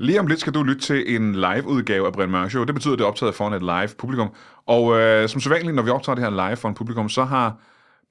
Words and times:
Lige 0.00 0.20
om 0.20 0.26
lidt 0.26 0.40
skal 0.40 0.54
du 0.54 0.62
lytte 0.62 0.80
til 0.80 1.14
en 1.16 1.34
live-udgave 1.34 2.06
af 2.06 2.12
Brian 2.12 2.30
Mørk 2.30 2.50
Show. 2.50 2.64
Det 2.64 2.74
betyder, 2.74 2.92
at 2.92 2.98
det 2.98 3.04
er 3.04 3.08
optaget 3.08 3.34
foran 3.34 3.52
et 3.52 3.62
live 3.62 3.96
publikum. 3.98 4.28
Og 4.66 5.00
øh, 5.00 5.28
som 5.28 5.40
sædvanligt, 5.40 5.74
når 5.74 5.82
vi 5.82 5.90
optager 5.90 6.14
det 6.16 6.24
her 6.24 6.48
live 6.48 6.56
foran 6.56 6.74
publikum, 6.74 7.08
så 7.08 7.24
har 7.24 7.56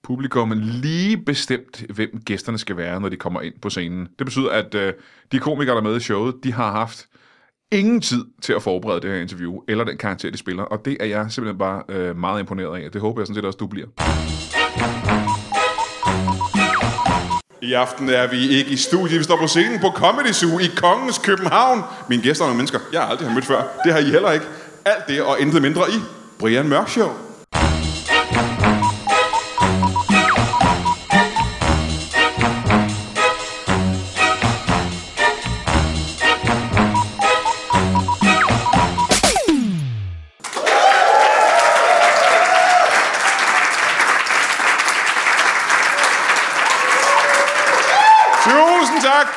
publikum 0.03 0.53
lige 0.55 1.17
bestemt, 1.17 1.85
hvem 1.89 2.21
gæsterne 2.25 2.57
skal 2.57 2.77
være, 2.77 3.01
når 3.01 3.09
de 3.09 3.15
kommer 3.15 3.41
ind 3.41 3.53
på 3.61 3.69
scenen. 3.69 4.07
Det 4.19 4.25
betyder, 4.27 4.49
at 4.49 4.75
øh, 4.75 4.93
de 5.31 5.39
komikere, 5.39 5.75
der 5.75 5.81
er 5.81 5.85
med 5.85 5.97
i 5.97 5.99
showet, 5.99 6.35
de 6.43 6.53
har 6.53 6.71
haft 6.71 7.07
ingen 7.71 8.01
tid 8.01 8.25
til 8.41 8.53
at 8.53 8.61
forberede 8.61 9.01
det 9.01 9.09
her 9.09 9.21
interview, 9.21 9.59
eller 9.67 9.83
den 9.83 9.97
karakter, 9.97 10.31
de 10.31 10.37
spiller. 10.37 10.63
Og 10.63 10.85
det 10.85 10.97
er 10.99 11.05
jeg 11.05 11.31
simpelthen 11.31 11.57
bare 11.57 11.83
øh, 11.89 12.17
meget 12.17 12.39
imponeret 12.39 12.83
af. 12.83 12.91
Det 12.91 13.01
håber 13.01 13.21
jeg 13.21 13.27
sådan 13.27 13.35
set 13.35 13.45
også, 13.45 13.57
du 13.57 13.67
bliver. 13.67 13.87
I 17.67 17.73
aften 17.73 18.09
er 18.09 18.27
vi 18.27 18.47
ikke 18.47 18.71
i 18.71 18.75
studiet. 18.75 19.19
Vi 19.19 19.23
står 19.23 19.37
på 19.37 19.47
scenen 19.47 19.79
på 19.79 19.89
Comedy 19.89 20.31
Zoo 20.31 20.59
i 20.59 20.67
Kongens 20.75 21.17
København. 21.17 21.83
Mine 22.09 22.23
gæster 22.23 22.43
er 22.43 22.47
nogle 22.47 22.57
mennesker, 22.57 22.79
jeg 22.93 23.07
aldrig 23.09 23.27
har 23.27 23.35
mødt 23.35 23.45
før. 23.45 23.63
Det 23.83 23.93
har 23.93 23.99
I 23.99 24.03
heller 24.03 24.31
ikke. 24.31 24.45
Alt 24.85 25.07
det 25.07 25.21
og 25.21 25.39
intet 25.39 25.61
mindre 25.61 25.81
i 25.89 25.99
Brian 26.39 26.67
Mørk 26.67 26.89
Show. 26.89 27.09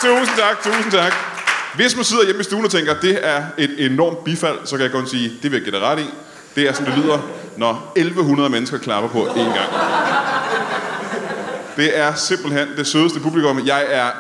Tusind 0.01 0.37
tak, 0.37 0.63
tusind 0.63 0.93
tak. 0.93 1.13
Hvis 1.75 1.97
man 1.97 2.05
sidder 2.05 2.25
hjemme 2.25 2.41
i 2.41 2.45
stuen 2.45 2.65
og 2.65 2.71
tænker, 2.71 2.95
at 2.95 3.03
det 3.03 3.19
er 3.23 3.43
et 3.59 3.87
enormt 3.87 4.25
bifald, 4.25 4.59
så 4.65 4.77
kan 4.77 4.83
jeg 4.83 4.93
kun 4.93 5.07
sige, 5.07 5.33
det 5.43 5.51
vil 5.51 5.53
jeg 5.53 5.63
give 5.63 5.81
dig 5.81 5.81
ret 5.81 5.99
i. 5.99 6.07
Det 6.55 6.69
er 6.69 6.73
sådan, 6.73 6.93
det 6.93 7.05
lyder, 7.05 7.19
når 7.57 7.93
1100 7.97 8.49
mennesker 8.51 8.79
klapper 8.79 9.11
på 9.11 9.27
én 9.27 9.39
gang. 9.39 9.71
Det 11.77 11.99
er 11.99 12.15
simpelthen 12.15 12.69
det 12.77 12.87
sødeste 12.87 13.21
publikum. 13.21 13.67
Jeg 13.67 13.85
er 13.91 14.11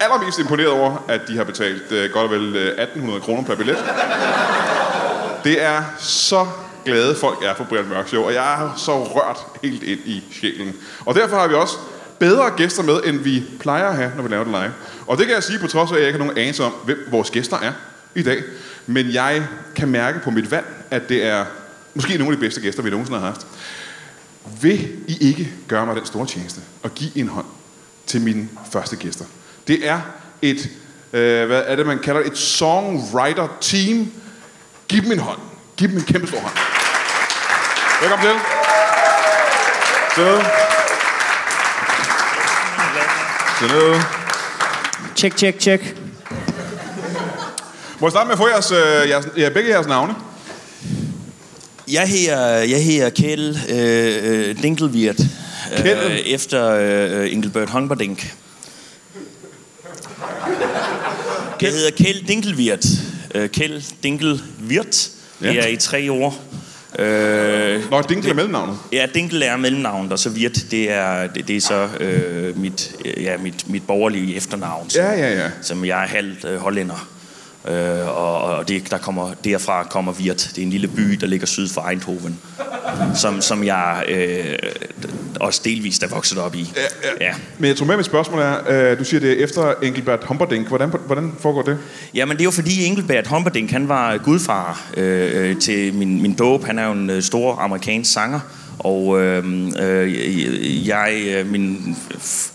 allermest 0.00 0.38
imponeret 0.38 0.70
over, 0.70 1.04
at 1.08 1.20
de 1.28 1.36
har 1.36 1.44
betalt 1.44 1.92
uh, 1.92 2.12
godt 2.12 2.16
og 2.16 2.30
vel 2.30 2.56
øh, 2.56 2.62
uh, 2.62 2.82
1800 2.82 3.20
kroner 3.20 3.44
per 3.44 3.54
billet. 3.54 3.76
Det 5.44 5.62
er 5.62 5.82
så 5.98 6.46
glade 6.84 7.16
folk 7.16 7.44
er 7.44 7.54
for 7.54 7.64
Brian 7.64 7.88
Mørk 7.88 8.08
Show, 8.08 8.24
og 8.24 8.34
jeg 8.34 8.62
er 8.62 8.74
så 8.76 8.92
rørt 8.92 9.38
helt 9.62 9.82
ind 9.82 10.00
i 10.04 10.24
sjælen. 10.32 10.76
Og 11.06 11.14
derfor 11.14 11.36
har 11.36 11.48
vi 11.48 11.54
også 11.54 11.76
bedre 12.18 12.50
gæster 12.56 12.82
med, 12.82 13.00
end 13.04 13.18
vi 13.18 13.44
plejer 13.60 13.88
at 13.88 13.96
have, 13.96 14.12
når 14.16 14.22
vi 14.22 14.28
laver 14.28 14.44
det 14.44 14.52
live. 14.52 14.72
Og 15.06 15.18
det 15.18 15.26
kan 15.26 15.34
jeg 15.34 15.42
sige 15.42 15.58
på 15.58 15.66
trods 15.66 15.90
af, 15.90 15.94
at 15.94 16.00
jeg 16.00 16.08
ikke 16.08 16.18
har 16.18 16.26
nogen 16.26 16.38
anelse 16.38 16.64
om, 16.64 16.72
hvem 16.84 17.08
vores 17.10 17.30
gæster 17.30 17.58
er 17.58 17.72
i 18.14 18.22
dag. 18.22 18.42
Men 18.86 19.12
jeg 19.12 19.46
kan 19.76 19.88
mærke 19.88 20.20
på 20.24 20.30
mit 20.30 20.50
valg, 20.50 20.66
at 20.90 21.08
det 21.08 21.24
er 21.24 21.44
måske 21.94 22.18
nogle 22.18 22.32
af 22.32 22.36
de 22.36 22.40
bedste 22.40 22.60
gæster, 22.60 22.82
vi 22.82 22.90
nogensinde 22.90 23.18
har 23.18 23.26
haft. 23.26 23.46
Vil 24.60 24.88
I 25.08 25.28
ikke 25.28 25.52
gøre 25.68 25.86
mig 25.86 25.96
den 25.96 26.06
store 26.06 26.26
tjeneste 26.26 26.60
og 26.82 26.94
give 26.94 27.10
en 27.14 27.28
hånd 27.28 27.46
til 28.06 28.20
mine 28.20 28.48
første 28.72 28.96
gæster? 28.96 29.24
Det 29.68 29.88
er 29.88 30.00
et, 30.42 30.68
øh, 31.12 31.46
hvad 31.46 31.62
er 31.66 31.76
det, 31.76 31.86
man 31.86 31.98
kalder 31.98 32.20
et 32.20 32.38
songwriter-team. 32.38 34.12
Giv 34.88 35.02
dem 35.02 35.12
en 35.12 35.18
hånd. 35.18 35.38
Giv 35.76 35.88
dem 35.88 35.96
en 35.96 36.04
kæmpe 36.04 36.26
stor 36.26 36.38
hånd. 36.38 36.54
Velkommen 38.00 38.26
til. 38.28 38.40
Så. 40.16 40.67
Sådan 43.60 44.00
Tjek, 45.16 45.36
tjek, 45.36 45.58
tjek. 45.58 45.96
Må 48.00 48.06
jeg 48.06 48.10
starte 48.10 48.26
med 48.26 48.32
at 48.32 48.38
få 48.38 48.48
jeres, 48.48 48.70
øh, 48.70 49.08
jeres, 49.08 49.26
ja, 49.36 49.48
begge 49.48 49.70
jeres 49.70 49.86
navne? 49.86 50.14
Jeg 51.92 52.08
hedder, 52.08 52.46
jeg 52.48 52.84
hedder 52.84 53.10
Kjell 53.10 53.58
øh, 53.68 54.48
øh, 54.48 54.62
Dinkelvirt, 54.62 55.16
Kjeld? 55.76 56.10
øh, 56.10 56.18
efter 56.18 56.70
øh, 56.70 57.32
Engelbert 57.32 57.70
Humperdinck. 57.70 58.34
Jeg 61.62 61.70
hedder 61.70 61.90
Kjell 61.90 62.28
Dinkelvirt. 62.28 62.86
Øh, 63.34 63.48
Kjell 63.48 63.84
Dinkelvirt. 64.02 65.08
Ja. 65.42 65.48
Det 65.48 65.58
er 65.58 65.66
i 65.66 65.76
tre 65.76 66.12
år. 66.12 66.47
Øh, 66.98 67.90
Nå, 67.90 68.02
Dinkel 68.02 68.30
er 68.30 68.34
mellemnavnet. 68.34 68.78
Ja, 68.92 69.06
Dinkel 69.14 69.42
er 69.42 69.56
mellemnavnet, 69.56 70.12
og 70.12 70.18
så 70.18 70.30
Virt, 70.30 70.58
det 70.70 70.90
er, 70.92 71.26
det, 71.26 71.48
det 71.48 71.56
er 71.56 71.60
så 71.60 71.88
øh, 72.00 72.58
mit, 72.58 72.92
ja, 73.16 73.36
mit, 73.36 73.70
mit 73.70 73.86
borgerlige 73.86 74.36
efternavn, 74.36 74.90
som, 74.90 75.02
Ja, 75.02 75.12
ja, 75.12 75.34
ja. 75.42 75.50
som 75.62 75.84
jeg 75.84 76.02
er 76.02 76.06
halvt 76.06 76.44
øh, 76.44 76.56
hollænder. 76.60 77.08
Øh, 77.68 78.18
og 78.18 78.38
og 78.58 78.68
det, 78.68 78.90
der 78.90 78.98
kommer, 78.98 79.30
derfra 79.44 79.82
kommer 79.82 80.12
Virt. 80.12 80.50
Det 80.54 80.58
er 80.58 80.62
en 80.62 80.70
lille 80.70 80.88
by, 80.88 81.02
der 81.02 81.26
ligger 81.26 81.46
syd 81.46 81.68
for 81.68 81.88
Eindhoven, 81.88 82.38
som, 83.14 83.40
som 83.40 83.64
jeg 83.64 84.04
øh, 84.08 84.58
også 85.40 85.60
delvist 85.64 86.02
er 86.02 86.08
vokset 86.08 86.38
op 86.38 86.54
i. 86.54 86.72
Ja, 86.76 87.26
ja. 87.26 87.34
Men 87.58 87.68
jeg 87.68 87.76
tror 87.76 87.86
med, 87.86 87.96
mit 87.96 88.06
spørgsmål 88.06 88.40
er, 88.40 88.90
øh, 88.90 88.98
du 88.98 89.04
siger, 89.04 89.20
det 89.20 89.40
er 89.40 89.44
efter 89.44 89.74
Engelbert 89.82 90.24
Humperdinck. 90.24 90.68
Hvordan, 90.68 90.92
hvordan 91.06 91.32
foregår 91.40 91.62
det? 91.62 91.78
Jamen, 92.14 92.36
det 92.36 92.40
er 92.40 92.44
jo 92.44 92.50
fordi 92.50 92.84
Engelbert 92.84 93.26
Humperdinck, 93.26 93.70
han 93.70 93.88
var 93.88 94.18
gudfar 94.18 94.90
øh, 94.96 95.50
øh, 95.50 95.60
til 95.60 95.94
min, 95.94 96.22
min 96.22 96.34
dåb. 96.34 96.64
Han 96.64 96.78
er 96.78 96.86
jo 96.86 96.92
en 96.92 97.10
øh, 97.10 97.22
stor 97.22 97.56
amerikansk 97.58 98.12
sanger. 98.12 98.40
Og 98.78 99.20
øh, 99.20 99.44
øh, 99.80 100.88
jeg, 100.88 101.22
øh, 101.28 101.50
min 101.50 101.96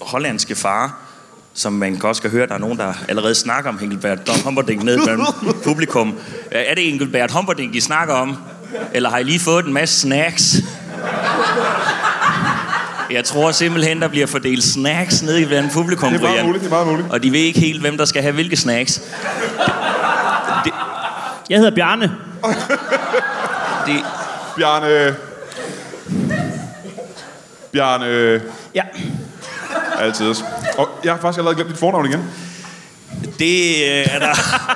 hollandske 0.01 0.55
far, 0.55 1.12
som 1.53 1.73
man 1.73 1.95
godt 1.97 2.17
skal 2.17 2.29
høre, 2.31 2.47
der 2.47 2.53
er 2.53 2.57
nogen, 2.59 2.77
der 2.77 2.93
allerede 3.07 3.35
snakker 3.35 3.69
om 3.69 3.79
Engelbert 3.81 4.19
Humperdinck 4.43 4.83
nede 4.83 4.99
blandt 5.03 5.23
publikum. 5.67 6.15
Er 6.51 6.75
det 6.75 6.89
Engelbert 6.89 7.31
Humperdinck, 7.31 7.75
I 7.75 7.79
snakker 7.79 8.13
om? 8.13 8.37
Eller 8.93 9.09
har 9.09 9.17
I 9.17 9.23
lige 9.23 9.39
fået 9.39 9.65
en 9.65 9.73
masse 9.73 9.99
snacks? 9.99 10.55
Jeg 13.11 13.23
tror 13.25 13.51
simpelthen, 13.51 14.01
der 14.01 14.07
bliver 14.07 14.27
fordelt 14.27 14.63
snacks 14.63 15.23
nede 15.23 15.41
i 15.41 15.45
blandt 15.45 15.71
publikum, 15.73 16.09
Det 16.09 16.17
er 16.17 16.21
meget 16.21 16.33
Brian. 16.33 16.45
muligt, 16.45 16.63
det 16.63 16.67
er 16.67 16.73
meget 16.73 16.87
muligt. 16.87 17.07
Og 17.11 17.23
de 17.23 17.31
ved 17.31 17.39
ikke 17.39 17.59
helt, 17.59 17.81
hvem 17.81 17.97
der 17.97 18.05
skal 18.05 18.21
have 18.21 18.33
hvilke 18.33 18.55
snacks. 18.55 19.01
Jeg 21.49 21.57
hedder 21.57 21.75
Bjarne. 21.75 22.11
Det, 23.87 23.95
Bjarne... 24.57 25.15
Bjarne... 27.71 28.41
Ja. 28.75 28.83
Altid. 29.99 30.35
Og 30.77 30.89
jeg 31.03 31.13
har 31.13 31.19
faktisk 31.21 31.37
allerede 31.37 31.55
glemt 31.55 31.69
dit 31.69 31.79
fornavn 31.79 32.05
igen. 32.05 32.23
det 33.39 33.75
øh, 33.75 34.07
er 34.15 34.19
der 34.19 34.33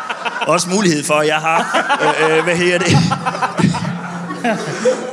også 0.53 0.69
mulighed 0.69 1.03
for, 1.03 1.21
jeg 1.21 1.35
har. 1.35 1.87
Øh, 2.01 2.37
øh, 2.37 2.43
hvad 2.43 2.55
hedder 2.55 2.77
det? 2.77 2.97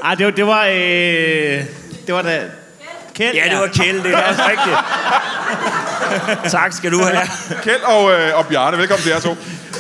Ej, 0.05 0.15
det 0.15 0.27
var... 0.27 0.31
Det 0.33 0.47
var, 0.47 0.65
øh, 0.67 1.65
det 2.07 2.15
var 2.15 2.23
da... 2.23 2.43
Kjeld, 3.15 3.35
Ja, 3.35 3.45
det 3.51 3.59
var 3.59 3.67
Kjell, 3.67 4.03
det 4.03 4.13
er 4.15 4.23
også 4.31 4.43
rigtigt. 4.49 4.77
tak 6.51 6.73
skal 6.73 6.93
du 6.93 7.03
have. 7.03 7.29
Kjeld 7.63 7.83
og, 7.83 8.13
øh, 8.13 8.39
og 8.39 8.47
Bjarne, 8.47 8.79
velkommen 8.79 9.03
til 9.03 9.11
jer 9.11 9.21
to. 9.21 9.37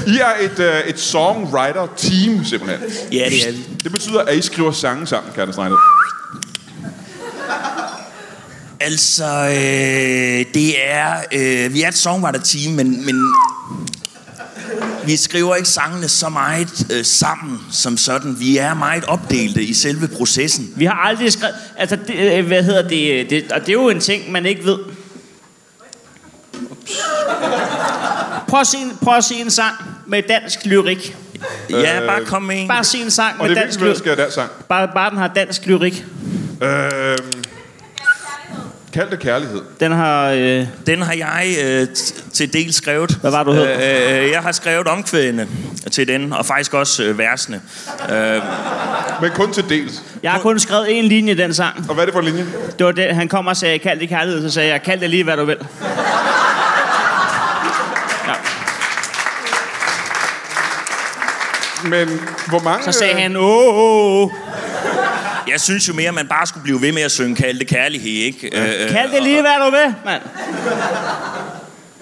I 0.06 0.19
er 0.19 0.32
et, 0.41 0.59
øh, 0.59 0.81
et 0.81 1.00
songwriter-team, 1.00 2.44
simpelthen. 2.44 2.81
Ja, 3.12 3.25
det 3.28 3.48
er 3.48 3.53
vi. 3.53 3.66
Det 3.84 3.92
betyder, 3.92 4.21
at 4.21 4.34
I 4.36 4.42
skriver 4.42 4.72
sange 4.72 5.06
sammen, 5.06 5.32
kan 5.32 5.41
jeg 5.41 5.47
da 5.47 5.53
Altså, 8.84 9.25
øh, 9.25 10.45
det 10.55 10.75
er... 10.84 11.15
Øh, 11.33 11.75
vi 11.75 11.83
er 11.83 11.89
et 11.89 11.95
songwriter-team, 11.97 12.72
men, 12.75 13.06
men 13.06 13.22
vi 15.06 15.17
skriver 15.17 15.55
ikke 15.55 15.69
sangene 15.69 16.09
så 16.09 16.28
meget 16.28 16.87
øh, 16.93 17.05
sammen 17.05 17.59
som 17.72 17.97
sådan. 17.97 18.37
Vi 18.41 18.56
er 18.59 18.75
meget 18.75 19.05
opdelte 19.05 19.62
i 19.62 19.75
selve 19.75 20.09
processen. 20.09 20.72
Vi 20.77 20.84
har 20.84 20.95
aldrig 20.95 21.33
skrevet... 21.33 21.55
Altså, 21.77 21.97
det, 21.97 22.39
øh, 22.39 22.47
hvad 22.47 22.62
hedder 22.62 22.89
det, 22.89 23.31
det... 23.31 23.53
Og 23.53 23.61
det 23.61 23.69
er 23.69 23.72
jo 23.72 23.89
en 23.89 24.00
ting, 24.00 24.33
man 24.33 24.47
ikke 24.47 24.65
ved. 24.65 24.78
Prøv 28.49 28.61
at, 28.61 28.66
se, 28.66 28.77
en- 28.78 28.93
prøv 29.03 29.16
at 29.16 29.25
se 29.25 29.34
en 29.34 29.51
sang 29.51 29.75
med 30.06 30.22
dansk 30.22 30.59
lyrik. 30.65 31.16
Ja, 31.71 32.01
bare 32.07 32.25
kom 32.25 32.42
med 32.42 32.60
en. 32.63 32.69
Bare 32.69 32.84
se 32.84 32.98
en 32.98 33.10
sang 33.10 33.41
Og 33.41 33.47
med 33.47 33.51
det 33.51 33.59
er 33.59 33.63
dansk 33.65 33.81
virkelig, 33.81 34.03
hvad 34.03 34.16
der 34.16 34.16
lyrik. 34.16 34.16
skal 34.16 34.16
være 34.16 34.25
dansk 34.25 34.34
sang. 34.34 34.51
Bare, 34.69 34.89
bare 34.95 35.10
den 35.10 35.19
har 35.19 35.28
dansk 35.28 35.66
lyrik. 35.66 36.04
Øh, 36.63 37.16
Kald 38.95 39.11
det 39.11 39.19
kærlighed. 39.19 39.61
Den 39.81 39.93
har... 39.93 40.29
Øh, 40.31 40.67
Den 40.87 41.03
har 41.03 41.13
jeg 41.15 41.55
øh, 41.65 41.87
til 42.33 42.53
del 42.53 42.75
skrevet. 42.75 43.11
Hvad 43.21 43.31
var 43.31 43.43
du 43.43 43.53
hed? 43.53 43.69
Øh, 43.69 44.25
øh, 44.25 44.31
jeg 44.31 44.41
har 44.41 44.53
skrevet 44.53 44.87
omkvædene 44.89 45.49
til 45.93 46.09
den, 46.09 46.33
og 46.33 46.47
faktisk 46.47 46.75
også 46.75 47.03
øh, 47.03 47.19
versene. 47.19 47.61
Øh, 48.11 48.43
Men 49.23 49.31
kun 49.35 49.53
til 49.53 49.65
dels. 49.69 49.93
jeg 50.23 50.33
har 50.33 50.41
kun 50.41 50.59
skrevet 50.59 50.99
en 50.99 51.05
linje 51.05 51.33
i 51.33 51.37
den 51.37 51.55
sang. 51.55 51.87
Og 51.89 51.95
hvad 51.95 52.05
er 52.05 52.07
det 52.07 52.13
for 52.13 52.21
en 52.21 52.27
linje? 52.27 52.47
Det 52.79 52.87
var 52.87 52.93
det, 52.93 53.15
han 53.15 53.29
kom 53.29 53.47
og 53.47 53.57
sagde, 53.57 53.79
kald 53.79 54.01
det 54.01 54.09
kærlighed, 54.09 54.43
så 54.43 54.55
sagde 54.55 54.69
jeg, 54.73 54.83
kald 54.83 55.01
det 55.01 55.11
lige, 55.11 55.25
hvad 55.25 55.37
du 55.37 55.45
vil. 55.45 55.57
Ja. 58.27 58.35
Men 61.89 62.21
hvor 62.49 62.59
mange... 62.63 62.85
Så 62.85 62.93
sagde 62.99 63.13
øh, 63.15 63.19
han, 63.21 63.37
åh, 63.37 63.45
åh, 63.45 64.23
åh. 64.23 64.31
Jeg 65.54 65.60
synes 65.60 65.89
jo 65.89 65.92
mere, 65.92 66.09
at 66.09 66.15
man 66.15 66.28
bare 66.28 66.47
skulle 66.47 66.65
blive 66.65 66.83
ved 66.83 66.92
med 66.92 67.03
at 67.03 67.10
synge 67.10 67.36
Kald 67.36 67.59
det 67.59 67.66
kærlighed, 67.66 68.10
ikke? 68.10 68.59
Øh, 68.59 68.84
øh, 68.84 68.91
Kald 68.91 69.12
det 69.12 69.22
lige, 69.22 69.41
hvad 69.41 69.53
du 69.65 69.71
vil, 69.71 69.95
mand. 70.04 70.22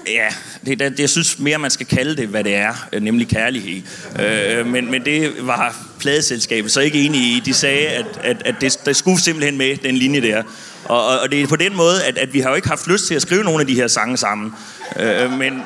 Ja, 0.07 0.29
Det, 0.67 0.79
det, 0.79 1.01
jeg 1.01 1.11
synes 1.11 1.39
mere, 1.39 1.59
man 1.59 1.71
skal 1.71 1.87
kalde 1.87 2.17
det, 2.17 2.29
hvad 2.29 2.45
det 2.45 2.55
er, 2.55 2.89
øh, 2.93 3.03
nemlig 3.03 3.29
kærlighed. 3.29 3.83
Øh, 4.21 4.67
men, 4.67 4.91
men 4.91 5.05
det 5.05 5.33
var 5.41 5.77
pladeselskabet 6.01 6.73
så 6.73 6.81
ikke 6.81 7.03
enige 7.05 7.37
i. 7.37 7.41
De 7.41 7.55
sagde, 7.55 7.89
at, 7.89 8.07
at, 8.23 8.43
at 8.45 8.55
det, 8.61 8.79
det 8.87 8.97
skulle 8.97 9.21
simpelthen 9.21 9.59
med, 9.59 9.77
den 9.77 9.97
linje 9.97 10.21
der. 10.21 10.43
Og, 10.85 11.07
og, 11.07 11.19
og 11.19 11.31
det 11.31 11.43
er 11.43 11.47
på 11.47 11.57
den 11.57 11.77
måde, 11.77 12.05
at, 12.05 12.19
at 12.19 12.35
vi 12.35 12.41
har 12.41 12.49
jo 12.49 12.57
ikke 12.57 12.69
haft 12.69 12.87
lyst 12.87 13.07
til 13.07 13.15
at 13.15 13.23
skrive 13.23 13.45
nogle 13.45 13.61
af 13.61 13.67
de 13.67 13.75
her 13.75 13.89
sange 13.89 14.17
sammen. 14.17 14.55
Øh, 15.01 15.33
men 15.39 15.63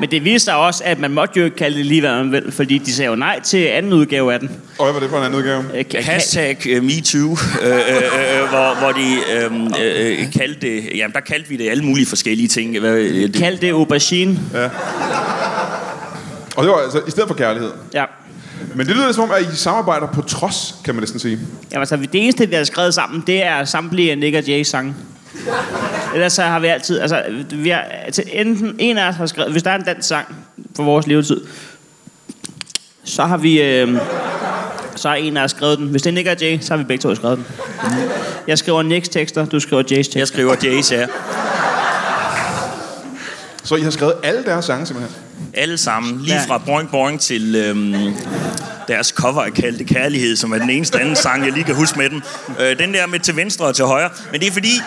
Men 0.00 0.10
det 0.10 0.24
viste 0.24 0.44
sig 0.44 0.56
også, 0.56 0.82
at 0.84 0.98
man 0.98 1.10
måtte 1.10 1.38
jo 1.38 1.44
ikke 1.44 1.56
kalde 1.56 1.78
det 1.78 1.86
lige, 1.86 2.00
hvad 2.00 2.16
man 2.16 2.32
vil, 2.32 2.52
fordi 2.52 2.78
de 2.78 2.92
sagde 2.92 3.10
jo 3.10 3.16
nej 3.16 3.40
til 3.40 3.58
anden 3.58 3.92
udgave 3.92 4.32
af 4.32 4.40
den. 4.40 4.50
Og 4.78 4.84
hvad 4.84 4.92
var 4.92 5.00
det 5.00 5.10
for 5.10 5.18
en 5.18 5.24
anden 5.24 5.38
udgave? 5.38 5.64
Øh, 5.74 5.84
Hashtag 6.04 6.56
uh, 6.76 6.84
MeToo, 6.84 7.36
øh, 7.62 7.68
øh, 7.68 7.78
øh, 7.78 8.48
hvor, 8.48 8.78
hvor 8.78 8.92
de 8.92 9.16
øh, 9.32 10.20
øh, 10.20 10.32
kaldte 10.32 10.60
det, 10.60 10.90
jamen 10.94 11.12
der 11.12 11.20
kaldte 11.20 11.48
vi 11.48 11.56
det 11.56 11.70
alle 11.70 11.84
mulige 11.84 12.06
forskellige 12.06 12.48
ting. 12.48 12.78
Hvad, 12.78 12.94
øh, 12.94 13.22
det, 13.22 13.34
Kald 13.34 13.58
det 13.58 13.70
aubergine. 13.70 14.40
Og 16.56 16.64
det 16.64 16.72
var 16.72 16.78
altså 16.78 17.00
i 17.06 17.10
stedet 17.10 17.28
for 17.28 17.34
kærlighed. 17.34 17.70
Ja. 17.94 18.04
Men 18.74 18.86
det 18.86 18.96
lyder 18.96 19.12
som 19.12 19.22
om, 19.24 19.30
at 19.30 19.52
I 19.52 19.56
samarbejder 19.56 20.06
på 20.06 20.22
trods, 20.22 20.74
kan 20.84 20.94
man 20.94 21.02
næsten 21.02 21.20
sige. 21.20 21.38
Jamen, 21.72 21.80
altså, 21.80 21.96
det 21.96 22.08
eneste, 22.12 22.48
vi 22.48 22.54
har 22.54 22.64
skrevet 22.64 22.94
sammen, 22.94 23.22
det 23.26 23.44
er 23.44 23.64
samtlige 23.64 24.16
Nick 24.16 24.36
og 24.36 24.42
Jay's 24.42 24.62
sange. 24.62 24.94
Ellers 26.14 26.32
så 26.32 26.42
har 26.42 26.58
vi 26.58 26.66
altid... 26.66 27.00
Altså, 27.00 27.22
vi 27.52 27.68
har, 27.68 27.80
altså, 27.80 28.22
enten 28.32 28.76
en 28.78 28.98
af 28.98 29.08
os 29.08 29.16
har 29.16 29.26
skrevet... 29.26 29.52
Hvis 29.52 29.62
der 29.62 29.70
er 29.70 29.76
en 29.76 29.84
dansk 29.84 30.08
sang 30.08 30.36
for 30.76 30.82
vores 30.82 31.06
levetid, 31.06 31.40
så 33.04 33.24
har 33.24 33.36
vi... 33.36 33.62
Øh, 33.62 33.98
så 34.96 35.08
har 35.08 35.14
en 35.14 35.36
af 35.36 35.44
os 35.44 35.50
skrevet 35.50 35.78
den. 35.78 35.88
Hvis 35.88 36.02
det 36.02 36.10
er 36.10 36.14
Nick 36.14 36.28
og 36.28 36.36
Jay, 36.40 36.58
så 36.60 36.74
har 36.74 36.78
vi 36.78 36.84
begge 36.84 37.02
to 37.02 37.14
skrevet 37.14 37.38
den. 37.38 37.46
Jeg 38.46 38.58
skriver 38.58 38.82
Nicks 38.82 39.08
tekster, 39.08 39.44
du 39.44 39.60
skriver 39.60 39.82
Jays 39.90 40.08
tekster. 40.08 40.20
jeg 40.20 40.28
skriver 40.28 40.56
Jays, 40.64 40.92
ja. 40.92 41.06
Så 43.64 43.76
I 43.76 43.80
har 43.80 43.90
skrevet 43.90 44.14
alle 44.22 44.44
deres 44.44 44.64
sange 44.64 44.86
simpelthen. 44.86 45.25
Alle 45.54 45.78
sammen. 45.78 46.20
Lige 46.22 46.40
fra 46.48 46.58
Boing 46.58 46.90
Boing 46.90 47.20
til 47.20 47.54
øhm, 47.56 47.94
deres 48.88 49.06
cover 49.08 49.42
af 49.42 49.52
Kaldte 49.54 49.84
Kærlighed, 49.84 50.36
som 50.36 50.52
er 50.52 50.58
den 50.58 50.70
eneste 50.70 51.00
anden 51.00 51.16
sang, 51.16 51.44
jeg 51.44 51.52
lige 51.52 51.64
kan 51.64 51.74
huske 51.74 51.98
med 51.98 52.10
dem. 52.10 52.22
Øh, 52.60 52.78
den 52.78 52.94
der 52.94 53.06
med 53.06 53.20
til 53.20 53.36
venstre 53.36 53.64
og 53.64 53.74
til 53.76 53.84
højre. 53.84 54.08
Men 54.32 54.40
det 54.40 54.48
er 54.48 54.52
fordi, 54.52 54.80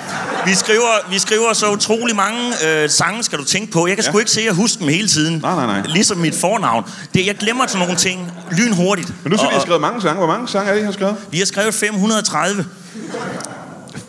vi 0.45 0.53
skriver, 0.55 1.09
vi 1.11 1.19
skriver 1.19 1.53
så 1.53 1.71
utrolig 1.71 2.15
mange 2.15 2.39
øh, 2.67 2.89
sange, 2.89 3.23
skal 3.23 3.39
du 3.39 3.43
tænke 3.45 3.71
på. 3.71 3.87
Jeg 3.87 3.95
kan 3.97 4.03
sgu 4.03 4.17
Ja. 4.17 4.19
ikke 4.19 4.31
se 4.31 4.41
at 4.41 4.55
huske 4.55 4.79
dem 4.79 4.87
hele 4.87 5.07
tiden. 5.07 5.39
Nej, 5.41 5.55
nej, 5.55 5.65
nej. 5.65 5.81
Ligesom 5.87 6.17
mit 6.17 6.35
fornavn. 6.35 6.83
Det, 7.13 7.25
jeg 7.27 7.35
glemmer 7.35 7.67
sådan 7.67 7.79
nogle 7.79 7.95
ting 7.95 8.31
lynhurtigt. 8.51 9.13
Men 9.23 9.31
nu 9.31 9.37
siger 9.37 9.49
vi, 9.49 9.53
har 9.53 9.61
skrevet 9.61 9.81
mange 9.81 10.01
sange. 10.01 10.17
Hvor 10.17 10.27
mange 10.27 10.47
sange 10.47 10.69
er 10.69 10.73
det, 10.75 10.81
I 10.81 10.85
har 10.85 10.91
skrevet? 10.91 11.15
Vi 11.31 11.37
har 11.37 11.45
skrevet 11.45 11.73
530. 11.73 12.65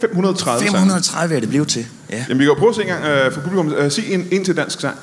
530 0.01 0.59
sange. 0.67 0.79
530 0.79 1.37
er 1.37 1.41
det 1.41 1.49
blevet 1.49 1.69
til. 1.69 1.87
Ja. 2.11 2.25
Jamen, 2.29 2.39
vi 2.39 2.45
kan 2.45 2.49
jo 2.49 2.55
prøve 2.55 2.69
at 2.69 2.75
se 2.75 2.83
en 2.83 2.89
gang 2.89 3.05
øh, 3.05 3.33
for 3.33 3.41
publikum. 3.41 3.73
Øh, 3.73 3.91
sig 3.93 4.05
en, 4.13 4.27
en 4.33 4.45
til 4.45 4.57
dansk 4.57 4.81
sang. 4.81 4.97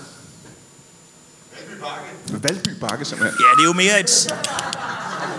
Valby 2.43 2.69
Bakke, 2.81 3.05
simpelthen. 3.05 3.39
Ja, 3.39 3.55
det 3.57 3.61
er 3.61 3.67
jo 3.67 3.73
mere 3.73 3.99
et... 3.99 4.33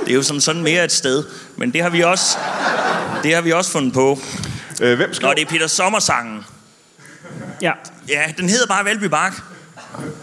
Det 0.00 0.10
er 0.10 0.14
jo 0.14 0.22
som 0.22 0.40
sådan 0.40 0.62
mere 0.62 0.84
et 0.84 0.92
sted. 0.92 1.24
Men 1.56 1.72
det 1.72 1.82
har 1.82 1.90
vi 1.90 2.02
også, 2.02 2.38
det 3.22 3.34
har 3.34 3.40
vi 3.42 3.52
også 3.52 3.70
fundet 3.70 3.92
på. 3.92 4.18
Øh, 4.80 4.96
hvem 4.96 5.14
skrev? 5.14 5.26
Når 5.28 5.34
det 5.34 5.42
er 5.42 5.46
Peter 5.46 5.66
Sommersangen. 5.66 6.44
Ja, 7.62 7.72
Ja, 8.08 8.22
den 8.38 8.48
hedder 8.48 8.66
bare 8.66 8.84
Valby 8.84 9.04
Bark. 9.04 9.42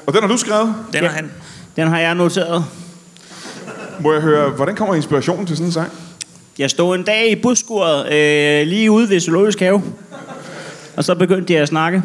Og 0.08 0.14
den 0.14 0.22
har 0.22 0.28
du 0.28 0.38
skrevet. 0.38 0.76
Den 0.94 1.02
Ja. 1.04 1.08
er 1.10 1.12
han. 1.12 1.32
den 1.76 1.88
har 1.88 2.00
jeg 2.00 2.16
noteret. 2.16 2.66
Må 4.00 4.14
jeg 4.14 4.22
høre, 4.22 4.50
hvordan 4.50 4.76
kommer 4.76 4.96
inspirationen 4.96 5.46
til 5.48 5.56
sådan 5.56 5.68
en 5.68 5.72
sang? 5.74 5.92
Jeg 6.58 6.70
stod 6.70 6.96
en 6.98 7.04
dag 7.04 7.32
i 7.32 7.36
busskuret 7.42 8.14
øh, 8.14 8.68
lige 8.68 8.92
ude 8.92 9.10
ved 9.10 9.20
Zoologisk 9.20 9.60
Have. 9.60 9.84
Og 10.98 11.04
så 11.04 11.16
begyndte 11.16 11.54
de 11.54 11.60
at 11.60 11.68
snakke. 11.68 12.04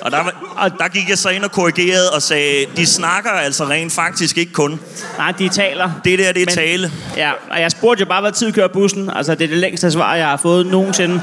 Og 0.00 0.10
der, 0.10 0.22
var- 0.22 0.33
og 0.64 0.78
der 0.78 0.88
gik 0.88 1.08
jeg 1.08 1.18
så 1.18 1.28
ind 1.28 1.44
og 1.44 1.52
korrigerede 1.52 2.10
og 2.10 2.22
sagde, 2.22 2.66
de 2.76 2.86
snakker 2.86 3.30
altså 3.30 3.64
rent 3.64 3.92
faktisk 3.92 4.38
ikke 4.38 4.52
kun. 4.52 4.80
Nej, 5.18 5.32
de 5.38 5.48
taler. 5.48 5.90
Det 6.04 6.18
der, 6.18 6.32
det 6.32 6.42
er 6.42 6.46
Men- 6.46 6.54
tale. 6.54 6.92
Ja, 7.16 7.30
og 7.50 7.60
jeg 7.60 7.70
spurgte 7.70 8.00
jo 8.00 8.06
bare, 8.06 8.20
hvad 8.20 8.32
tid 8.32 8.52
kører 8.52 8.68
bussen. 8.68 9.10
Altså, 9.16 9.34
det 9.34 9.44
er 9.44 9.48
det 9.48 9.56
længste 9.58 9.90
svar, 9.90 10.14
jeg 10.14 10.26
har 10.28 10.36
fået 10.36 10.66
nogensinde. 10.66 11.22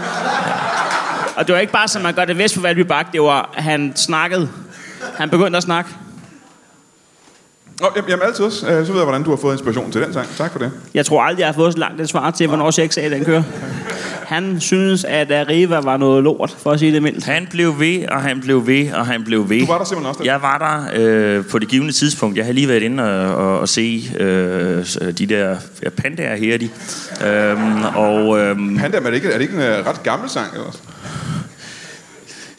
Og 1.35 1.47
det 1.47 1.55
var 1.55 1.61
ikke 1.61 1.73
bare, 1.73 1.87
som 1.87 2.01
man 2.01 2.13
gør 2.13 2.25
det 2.25 2.37
vest 2.37 2.55
på 2.55 2.61
Valby 2.61 2.79
Bak. 2.79 3.11
Det 3.13 3.21
var, 3.21 3.49
at 3.57 3.63
han 3.63 3.93
snakkede. 3.95 4.49
Han 5.17 5.29
begyndte 5.29 5.57
at 5.57 5.63
snakke. 5.63 5.89
Nå, 7.81 7.87
jamen, 7.95 8.09
jamen 8.09 8.25
altid 8.25 8.45
også. 8.45 8.67
Øh, 8.67 8.85
så 8.85 8.91
ved 8.91 8.99
jeg, 8.99 9.05
hvordan 9.05 9.23
du 9.23 9.29
har 9.29 9.37
fået 9.37 9.53
inspiration 9.53 9.91
til 9.91 10.01
den 10.01 10.13
sang. 10.13 10.27
Tak 10.37 10.51
for 10.51 10.59
det. 10.59 10.71
Jeg 10.93 11.05
tror 11.05 11.23
aldrig, 11.23 11.39
jeg 11.39 11.47
har 11.47 11.53
fået 11.53 11.73
så 11.73 11.79
langt 11.79 12.01
et 12.01 12.09
svar 12.09 12.31
til, 12.31 12.47
hvornår 12.47 12.71
6 12.71 12.97
a 12.97 13.09
den 13.09 13.25
kører. 13.25 13.43
Han 14.31 14.59
synes, 14.61 15.03
at 15.03 15.31
Arriva 15.31 15.79
var 15.79 15.97
noget 15.97 16.23
lort, 16.23 16.55
for 16.63 16.71
at 16.71 16.79
sige 16.79 16.91
det 16.93 17.03
mildt. 17.03 17.25
Han 17.25 17.47
blev 17.51 17.79
ved, 17.79 18.05
og 18.07 18.21
han 18.21 18.41
blev 18.41 18.67
ved, 18.67 18.91
og 18.93 19.05
han 19.05 19.23
blev 19.23 19.49
ved. 19.49 19.59
Du 19.59 19.65
var 19.65 19.77
der 19.77 19.85
simpelthen 19.85 20.09
også, 20.09 20.23
da- 20.23 20.31
Jeg 20.31 20.41
var 20.41 20.57
der 20.57 20.99
øh, 21.37 21.45
på 21.45 21.59
det 21.59 21.67
givende 21.67 21.93
tidspunkt. 21.93 22.37
Jeg 22.37 22.45
havde 22.45 22.55
lige 22.55 22.67
været 22.67 22.83
inde 22.83 23.03
og, 23.03 23.35
og, 23.35 23.59
og 23.59 23.69
se 23.69 24.03
øh, 24.19 24.85
de 25.17 25.25
der 25.25 25.55
ja, 25.83 25.89
pandaer 25.89 26.35
her, 26.35 26.57
de. 26.57 26.69
Øhm, 27.27 27.83
og 27.95 28.39
øhm, 28.39 28.77
Panda, 28.77 28.97
er 28.97 29.01
det 29.01 29.13
ikke, 29.13 29.27
er 29.29 29.33
det 29.37 29.41
ikke 29.41 29.53
en 29.53 29.59
uh, 29.59 29.87
ret 29.87 30.03
gammel 30.03 30.29
sang? 30.29 30.47
Eller? 30.53 30.77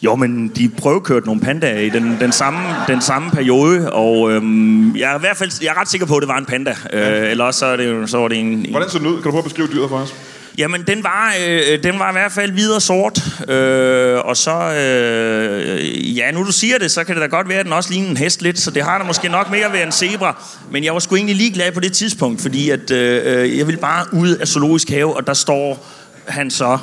Jo, 0.02 0.14
men 0.14 0.48
de 0.48 0.70
prøvekørte 0.78 1.26
nogle 1.26 1.40
pandaer 1.40 1.78
i 1.80 1.88
den, 1.88 2.16
den, 2.20 2.32
samme, 2.32 2.58
den 2.88 3.00
samme 3.00 3.30
periode, 3.30 3.92
og 3.92 4.32
øhm, 4.32 4.96
jeg, 4.96 5.12
er 5.12 5.16
i 5.16 5.20
hvert 5.20 5.36
fald, 5.36 5.50
jeg 5.62 5.68
er 5.68 5.80
ret 5.80 5.88
sikker 5.90 6.06
på, 6.06 6.16
at 6.16 6.20
det 6.20 6.28
var 6.28 6.38
en 6.38 6.44
panda. 6.46 6.74
Øh, 6.92 7.30
eller 7.30 7.44
også 7.44 7.60
så, 7.60 7.66
er 7.66 7.76
det, 7.76 7.88
jo- 7.88 8.06
så 8.06 8.18
var 8.18 8.28
det 8.28 8.38
en... 8.38 8.46
en 8.46 8.66
Hvordan 8.70 8.88
så 8.88 8.98
den 8.98 9.06
ud? 9.06 9.14
Kan 9.14 9.22
du 9.22 9.30
prøve 9.30 9.38
at 9.38 9.44
beskrive 9.44 9.68
dyret 9.72 9.88
for 9.88 9.96
os? 9.96 10.14
Jamen, 10.58 10.82
den 10.86 11.04
var, 11.04 11.34
øh, 11.46 11.82
den 11.82 11.98
var 11.98 12.10
i 12.10 12.12
hvert 12.12 12.32
fald 12.32 12.52
hvid 12.52 12.70
og 12.70 12.82
sort. 12.82 13.18
Øh, 13.48 14.18
og 14.18 14.36
så... 14.36 14.50
Øh, 14.50 16.18
ja, 16.18 16.30
nu 16.30 16.44
du 16.44 16.52
siger 16.52 16.78
det, 16.78 16.90
så 16.90 17.04
kan 17.04 17.14
det 17.14 17.22
da 17.22 17.26
godt 17.26 17.48
være, 17.48 17.58
at 17.58 17.64
den 17.64 17.72
også 17.72 17.90
ligner 17.90 18.10
en 18.10 18.16
hest 18.16 18.42
lidt, 18.42 18.58
så 18.58 18.70
det 18.70 18.82
har 18.82 18.98
da 18.98 19.04
måske 19.04 19.28
nok 19.28 19.50
mere 19.50 19.72
været 19.72 19.86
en 19.86 19.92
zebra. 19.92 20.42
Men 20.70 20.84
jeg 20.84 20.94
var 20.94 21.00
sgu 21.00 21.16
egentlig 21.16 21.36
ligeglad 21.36 21.72
på 21.72 21.80
det 21.80 21.92
tidspunkt, 21.92 22.42
fordi 22.42 22.70
at, 22.70 22.90
øh, 22.90 23.58
jeg 23.58 23.66
ville 23.66 23.80
bare 23.80 24.04
ud 24.12 24.36
af 24.36 24.48
zoologisk 24.48 24.90
have, 24.90 25.16
og 25.16 25.26
der 25.26 25.34
står 25.34 25.86
han 26.26 26.50
så... 26.50 26.78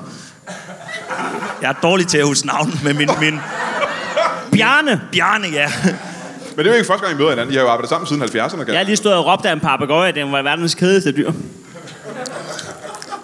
Jeg 1.61 1.69
er 1.69 1.73
dårlig 1.83 2.07
til 2.07 2.17
at 2.17 2.25
huske 2.25 2.47
navnet, 2.47 2.83
men 2.83 2.97
min, 2.97 3.09
min 3.19 3.39
Bjarne! 4.51 5.01
Bjarne, 5.11 5.47
ja. 5.53 5.71
Men 6.55 6.65
det 6.65 6.67
er 6.67 6.71
jo 6.71 6.77
ikke 6.77 6.87
første 6.87 7.05
gang, 7.05 7.17
I 7.17 7.21
møder 7.21 7.29
hinanden. 7.29 7.53
I 7.53 7.55
har 7.55 7.63
jo 7.63 7.69
arbejdet 7.69 7.89
sammen 7.89 8.07
siden 8.07 8.23
70'erne. 8.23 8.57
Kan 8.57 8.67
Jeg 8.67 8.77
har 8.77 8.83
lige 8.83 8.95
stået 8.95 9.15
og 9.15 9.25
råbt 9.25 9.45
af 9.45 9.53
en 9.53 9.59
papegøje, 9.59 10.09
at 10.09 10.15
den 10.15 10.31
var 10.31 10.41
verdens 10.41 10.75
kedeligste 10.75 11.11
dyr. 11.11 11.31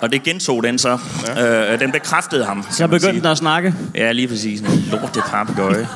Og 0.01 0.11
det 0.11 0.23
gentog 0.23 0.63
den 0.63 0.79
så. 0.79 0.97
Ja. 1.27 1.73
Øh, 1.73 1.79
den 1.79 1.91
bekræftede 1.91 2.45
ham. 2.45 2.65
Så 2.71 2.87
begyndte 2.87 3.19
den 3.19 3.25
at 3.25 3.37
snakke. 3.37 3.73
Ja, 3.95 4.11
lige 4.11 4.27
præcis. 4.27 4.61
Lort, 4.91 5.15
det 5.15 5.23
papegøje. 5.23 5.87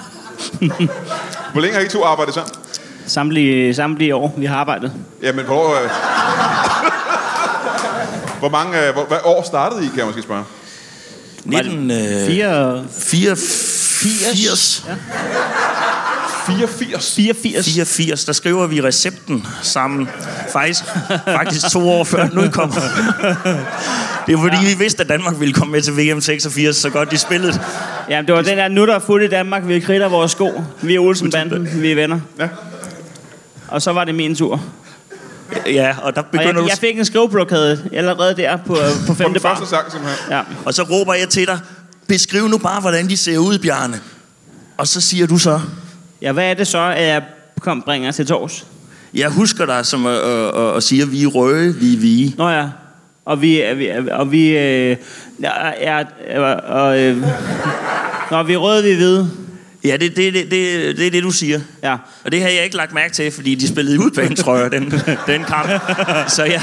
Hvor 1.51 1.61
længe 1.61 1.75
har 1.77 1.83
I 1.85 1.89
to 1.89 2.03
arbejdet 2.03 2.33
sammen? 2.33 2.53
Samtlige, 3.05 3.73
samtlige 3.73 4.15
år, 4.15 4.33
vi 4.37 4.45
har 4.45 4.55
arbejdet. 4.55 4.93
Jamen, 5.23 5.45
hvor... 5.45 5.69
Øh... 5.69 5.89
hvor 8.39 8.49
mange... 8.49 8.87
Øh, 8.87 8.93
hvor, 8.93 9.05
hvad 9.05 9.17
år 9.23 9.43
startede 9.43 9.85
I, 9.85 9.87
kan 9.87 9.97
jeg 9.97 10.05
måske 10.05 10.21
spørge? 10.21 10.43
19... 11.45 11.91
Øh, 11.91 11.97
4, 12.27 13.35
84. 13.35 14.85
Ja. 14.87 14.95
84. 16.57 17.15
84. 17.15 17.65
84, 17.65 18.25
der 18.25 18.33
skriver 18.33 18.67
vi 18.67 18.81
recepten 18.81 19.47
sammen. 19.61 20.09
Faktisk, 20.53 20.83
faktisk 21.25 21.69
to 21.71 21.89
år 21.89 22.03
før 22.03 22.27
den 22.27 22.39
udkom. 22.39 22.71
Det 24.27 24.33
er 24.35 24.37
fordi, 24.41 24.55
ja. 24.55 24.69
vi 24.69 24.77
vidste, 24.79 25.03
at 25.03 25.09
Danmark 25.09 25.39
ville 25.39 25.53
komme 25.53 25.71
med 25.71 25.81
til 25.81 25.97
VM 25.97 26.21
86, 26.21 26.75
så 26.75 26.89
godt 26.89 27.11
de 27.11 27.17
spillede. 27.17 27.61
Ja, 28.09 28.21
det 28.27 28.35
var 28.35 28.41
den 28.41 28.57
der, 28.57 28.67
nu 28.67 28.85
der 28.85 28.95
er 28.95 28.99
fuldt 28.99 29.25
i 29.25 29.27
Danmark, 29.27 29.67
vi 29.67 29.79
kridter 29.79 30.09
vores 30.09 30.31
sko. 30.31 30.63
Vi 30.81 30.95
er 30.95 30.99
Olsenbanden, 30.99 31.81
vi 31.81 31.91
er 31.91 31.95
venner. 31.95 32.19
Ja. 32.39 32.47
Og 33.67 33.81
så 33.81 33.93
var 33.93 34.03
det 34.03 34.15
min 34.15 34.35
tur. 34.35 34.61
Ja, 35.65 35.95
og 36.01 36.15
der 36.15 36.21
Og 36.21 36.27
begynder 36.31 36.47
jeg, 36.47 36.55
du... 36.55 36.67
jeg 36.69 36.77
fik 36.77 36.97
en 36.97 37.05
skriveblokade 37.05 37.89
allerede 37.93 38.35
der 38.37 38.57
på, 38.57 38.73
på 38.73 38.79
På 39.07 39.13
femte 39.13 39.33
den 39.33 39.41
bar. 39.41 39.55
første 39.55 39.69
sang, 39.69 39.91
simpelthen. 39.91 40.19
Ja. 40.31 40.41
Og 40.65 40.73
så 40.73 40.83
råber 40.83 41.13
jeg 41.13 41.29
til 41.29 41.47
dig, 41.47 41.59
beskriv 42.07 42.47
nu 42.47 42.57
bare, 42.57 42.81
hvordan 42.81 43.09
de 43.09 43.17
ser 43.17 43.37
ud, 43.37 43.59
Bjarne. 43.59 43.99
Og 44.77 44.87
så 44.87 45.01
siger 45.01 45.27
du 45.27 45.37
så, 45.37 45.61
ja, 46.21 46.31
hvad 46.31 46.49
er 46.49 46.53
det 46.53 46.67
så, 46.67 46.77
at 46.97 47.03
jeg 47.07 47.23
kom 47.61 47.81
bringer 47.81 48.11
til 48.11 48.25
tors? 48.27 48.65
jeg 49.13 49.29
husker 49.29 49.65
dig 49.65 49.85
som 49.85 50.05
at, 50.05 50.13
at, 50.15 50.55
at, 50.61 50.75
at 50.75 50.83
sige, 50.83 51.01
at 51.01 51.11
vi 51.11 51.23
er 51.23 51.27
røde, 51.27 51.75
vi 51.75 51.93
er 51.93 51.97
vige. 51.99 52.35
Nå 52.37 52.49
ja, 52.49 52.69
og 53.25 53.41
vi, 53.41 53.61
er- 53.61 53.73
vi, 53.73 53.89
og 54.11 54.31
vi, 54.31 54.47
øh, 54.57 54.97
ja, 55.41 55.49
er, 55.77 56.03
er, 56.27 56.39
og, 56.55 56.99
øh, 56.99 57.17
når 58.31 58.43
vi 58.43 58.53
er 58.53 58.57
røde, 58.57 58.83
vi 58.83 58.91
er 58.91 58.95
hvide. 58.95 59.29
Ja, 59.83 59.97
det, 59.97 60.15
det, 60.15 60.33
det, 60.33 60.51
det, 60.51 60.97
det 60.97 61.07
er 61.07 61.11
det, 61.11 61.23
du 61.23 61.31
siger. 61.31 61.59
Ja. 61.83 61.95
Og 62.23 62.31
det 62.31 62.41
har 62.41 62.49
jeg 62.49 62.63
ikke 62.63 62.75
lagt 62.75 62.93
mærke 62.93 63.13
til, 63.13 63.31
fordi 63.31 63.55
de 63.55 63.67
spillede 63.67 63.95
i 63.95 63.99
udbanetrøjer, 63.99 64.69
den, 64.69 64.93
den 65.27 65.43
kamp. 65.43 65.69
Så 66.27 66.43
ja. 66.43 66.61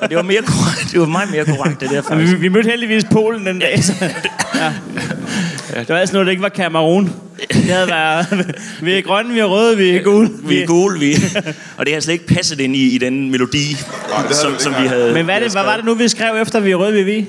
Og 0.00 0.08
det 0.08 0.16
var, 0.16 0.22
mere 0.22 0.42
korrekt, 0.42 0.92
det 0.92 1.00
var 1.00 1.06
meget 1.06 1.30
mere 1.30 1.44
korrekt, 1.44 1.80
det 1.80 1.90
der 1.90 2.02
faktisk. 2.08 2.32
vi, 2.32 2.40
vi 2.40 2.48
mødte 2.48 2.70
heldigvis 2.70 3.04
Polen 3.04 3.46
den 3.46 3.58
dag. 3.58 3.84
Så, 3.84 3.92
ja. 4.54 4.72
Det 5.80 5.88
var 5.88 5.98
altså 5.98 6.12
noget, 6.12 6.26
det 6.26 6.30
ikke 6.30 6.42
var 6.42 6.48
Kamerun. 6.48 7.12
Det 7.52 7.64
havde 7.64 7.88
været, 7.88 8.56
vi 8.82 8.98
er 8.98 9.02
grønne, 9.02 9.34
vi 9.34 9.40
er 9.40 9.44
røde, 9.44 9.76
vi 9.76 9.90
er 9.90 10.02
gule. 10.02 10.30
Vi 10.42 10.62
er 10.62 10.66
gule, 10.66 11.00
vi. 11.00 11.14
Og 11.76 11.86
det 11.86 11.94
har 11.94 12.00
slet 12.00 12.12
ikke 12.12 12.26
passet 12.26 12.60
ind 12.60 12.76
i, 12.76 12.94
i 12.94 12.98
den 12.98 13.30
melodi, 13.30 13.76
havde 14.12 14.34
som, 14.34 14.58
som 14.58 14.72
vi 14.72 14.78
nej. 14.78 14.88
havde 14.88 15.12
Men 15.14 15.24
hvad, 15.24 15.40
det, 15.40 15.52
hvad 15.52 15.62
var 15.62 15.76
det 15.76 15.84
nu, 15.84 15.94
vi 15.94 16.08
skrev 16.08 16.42
efter, 16.42 16.60
vi 16.60 16.70
er 16.70 16.76
røde, 16.76 16.92
vi 16.92 17.00
er 17.00 17.04
hvide? 17.04 17.26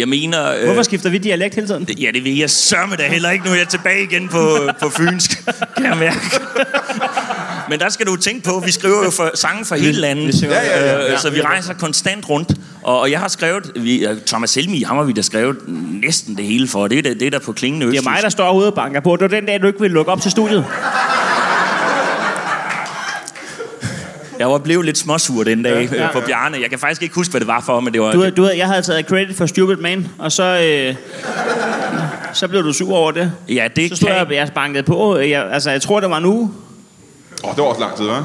Jeg 0.00 0.08
mener... 0.08 0.52
Øh, 0.54 0.64
Hvorfor 0.64 0.82
skifter 0.82 1.10
vi 1.10 1.18
dialekt 1.18 1.54
hele 1.54 1.66
tiden? 1.66 1.88
Ja, 2.00 2.10
det 2.14 2.24
ved 2.24 2.32
jeg 2.32 2.50
sørme 2.50 2.96
da 2.96 3.02
heller 3.08 3.30
ikke. 3.30 3.44
Nu 3.44 3.50
er 3.50 3.56
jeg 3.56 3.68
tilbage 3.68 4.02
igen 4.02 4.28
på, 4.28 4.58
på 4.80 4.90
fynsk, 4.90 5.44
kan 5.76 5.84
jeg 5.86 5.96
mærke. 5.96 6.20
Men 7.68 7.80
der 7.80 7.88
skal 7.88 8.06
du 8.06 8.16
tænke 8.16 8.42
på, 8.42 8.62
vi 8.64 8.70
skriver 8.70 9.04
jo 9.04 9.10
for, 9.10 9.30
sange 9.34 9.64
fra 9.64 9.76
hele 9.76 9.92
landet, 10.00 10.26
vi 10.26 10.32
synger- 10.32 10.54
Ja, 10.54 10.78
ja, 10.80 10.92
ja, 10.92 11.04
øh, 11.04 11.10
ja. 11.12 11.18
så 11.18 11.30
vi 11.30 11.40
rejser 11.40 11.74
konstant 11.74 12.28
rundt. 12.28 12.52
Og, 12.82 13.00
og 13.00 13.10
jeg 13.10 13.20
har 13.20 13.28
skrevet, 13.28 13.70
vi, 13.76 14.06
øh, 14.06 14.16
Thomas 14.26 14.54
Helmi, 14.54 14.82
ham 14.82 14.96
har 14.96 15.04
vi 15.04 15.12
da 15.12 15.22
skrevet 15.22 15.56
næsten 16.02 16.36
det 16.36 16.44
hele 16.44 16.68
for. 16.68 16.88
Det 16.88 16.98
er 16.98 17.02
der, 17.02 17.14
det 17.14 17.22
er 17.26 17.30
der 17.30 17.38
på 17.38 17.52
klingende 17.52 17.86
Det 17.86 17.98
er 17.98 18.02
mig, 18.02 18.18
der 18.22 18.28
står 18.28 18.44
herude 18.44 18.66
og 18.66 18.74
banker 18.74 19.00
på. 19.00 19.12
Det 19.16 19.20
var 19.22 19.28
den 19.28 19.46
dag, 19.46 19.62
du 19.62 19.66
ikke 19.66 19.80
ville 19.80 19.94
lukke 19.94 20.12
op 20.12 20.20
til 20.22 20.30
studiet. 20.30 20.64
Jeg 24.40 24.50
var 24.50 24.58
blevet 24.58 24.84
lidt 24.84 24.98
småsur 24.98 25.44
den 25.44 25.62
dag 25.62 25.88
Ja. 25.92 26.02
ja, 26.02 26.12
på 26.12 26.20
Bjarne. 26.26 26.58
Jeg 26.60 26.70
kan 26.70 26.78
faktisk 26.78 27.02
ikke 27.02 27.14
huske, 27.14 27.30
hvad 27.30 27.40
det 27.40 27.48
var 27.48 27.60
for, 27.60 27.80
men 27.80 27.92
det 27.92 28.00
var... 28.00 28.12
Du, 28.12 28.30
du, 28.30 28.48
jeg 28.56 28.66
havde 28.66 28.82
taget 28.82 29.06
credit 29.06 29.36
for 29.36 29.46
Stupid 29.46 29.76
Man, 29.76 30.08
og 30.18 30.32
så, 30.32 30.42
øh, 30.44 30.94
så 32.32 32.48
blev 32.48 32.62
du 32.62 32.72
sur 32.72 32.94
over 32.96 33.10
det. 33.12 33.32
Ja, 33.48 33.68
det 33.76 33.90
Så 33.90 33.96
stod 33.96 34.08
kan... 34.08 34.16
jeg, 34.16 34.30
jeg 34.30 34.50
bankede 34.54 34.82
på. 34.82 35.18
Jeg, 35.18 35.48
altså, 35.52 35.70
jeg 35.70 35.82
tror, 35.82 36.00
det 36.00 36.10
var 36.10 36.16
en 36.18 36.24
uge. 36.24 36.50
Åh, 37.44 37.50
oh, 37.50 37.56
det 37.56 37.62
var 37.62 37.68
også 37.68 37.80
lang 37.80 37.96
tid, 37.96 38.04
hva'? 38.08 38.22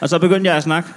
Og 0.00 0.08
så 0.08 0.18
begyndte 0.18 0.48
jeg 0.50 0.56
at 0.56 0.62
snakke. 0.62 0.88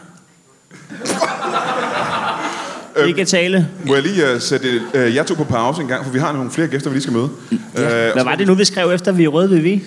Ikke 3.07 3.21
at 3.21 3.27
tale. 3.27 3.67
Må 3.85 3.93
jeg 3.95 4.03
lige 4.03 4.33
uh, 4.35 4.41
sætte 4.41 4.81
uh, 4.93 5.15
jer 5.15 5.23
to 5.23 5.33
på 5.33 5.43
pause 5.43 5.81
en 5.81 5.87
gang, 5.87 6.05
for 6.05 6.11
vi 6.11 6.19
har 6.19 6.31
nogle 6.31 6.51
flere 6.51 6.67
gæster, 6.67 6.89
vi 6.89 6.93
lige 6.95 7.01
skal 7.03 7.13
møde. 7.13 7.29
Uh, 7.51 7.59
Hvad 7.73 8.23
var 8.23 8.35
det 8.35 8.47
nu, 8.47 8.53
vi 8.53 8.65
skrev 8.65 8.91
efter, 8.91 9.11
vi 9.11 9.27
røde 9.27 9.49
ved 9.49 9.59
vi? 9.59 9.83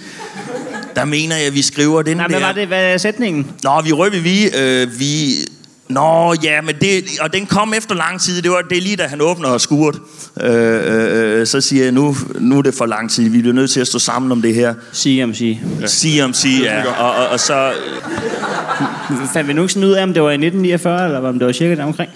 Der 0.96 1.04
mener 1.04 1.36
jeg, 1.36 1.46
at 1.46 1.54
vi 1.54 1.62
skriver 1.62 2.02
den 2.02 2.16
Nej, 2.16 2.26
der... 2.26 2.38
hvad 2.38 2.46
var 2.46 2.52
det? 2.52 2.66
Hvad 2.66 2.84
er 2.84 2.98
sætningen? 2.98 3.46
Nå, 3.62 3.80
vi 3.84 3.92
røg 3.92 4.12
vi, 4.24 4.44
øh, 4.58 4.98
vi... 4.98 5.34
Nå, 5.88 6.34
ja, 6.42 6.60
men 6.60 6.74
det... 6.80 7.04
Og 7.20 7.32
den 7.32 7.46
kom 7.46 7.74
efter 7.74 7.94
lang 7.94 8.20
tid. 8.20 8.42
Det 8.42 8.50
var 8.50 8.62
det 8.70 8.82
lige, 8.82 8.96
da 8.96 9.06
han 9.06 9.20
åbner 9.20 9.58
skuret. 9.58 9.96
Øh, 10.40 10.54
øh, 10.54 11.40
øh, 11.40 11.46
så 11.46 11.60
siger 11.60 11.84
jeg, 11.84 11.92
nu, 11.92 12.16
nu 12.40 12.58
er 12.58 12.62
det 12.62 12.74
for 12.74 12.86
lang 12.86 13.10
tid. 13.10 13.28
Vi 13.28 13.40
bliver 13.40 13.54
nødt 13.54 13.70
til 13.70 13.80
at 13.80 13.86
stå 13.86 13.98
sammen 13.98 14.32
om 14.32 14.42
det 14.42 14.54
her. 14.54 14.74
Sige 14.92 15.24
om 15.24 15.34
sige. 15.34 15.62
Ja. 15.80 15.86
Sige 15.86 16.24
om 16.24 16.32
sige, 16.32 16.62
ja. 16.62 16.92
Og, 16.92 17.14
og, 17.14 17.26
og 17.26 17.40
så... 17.40 17.72
Fandt 19.32 19.48
vi 19.48 19.52
nu 19.52 19.62
ikke 19.62 19.72
sådan 19.72 19.88
ud 19.88 19.94
af, 19.94 20.02
om 20.02 20.14
det 20.14 20.22
var 20.22 20.30
i 20.30 20.34
1949, 20.34 21.04
eller 21.04 21.28
om 21.28 21.38
det 21.38 21.46
var 21.46 21.52
cirka 21.52 21.74
der 21.74 21.84
omkring? 21.84 22.10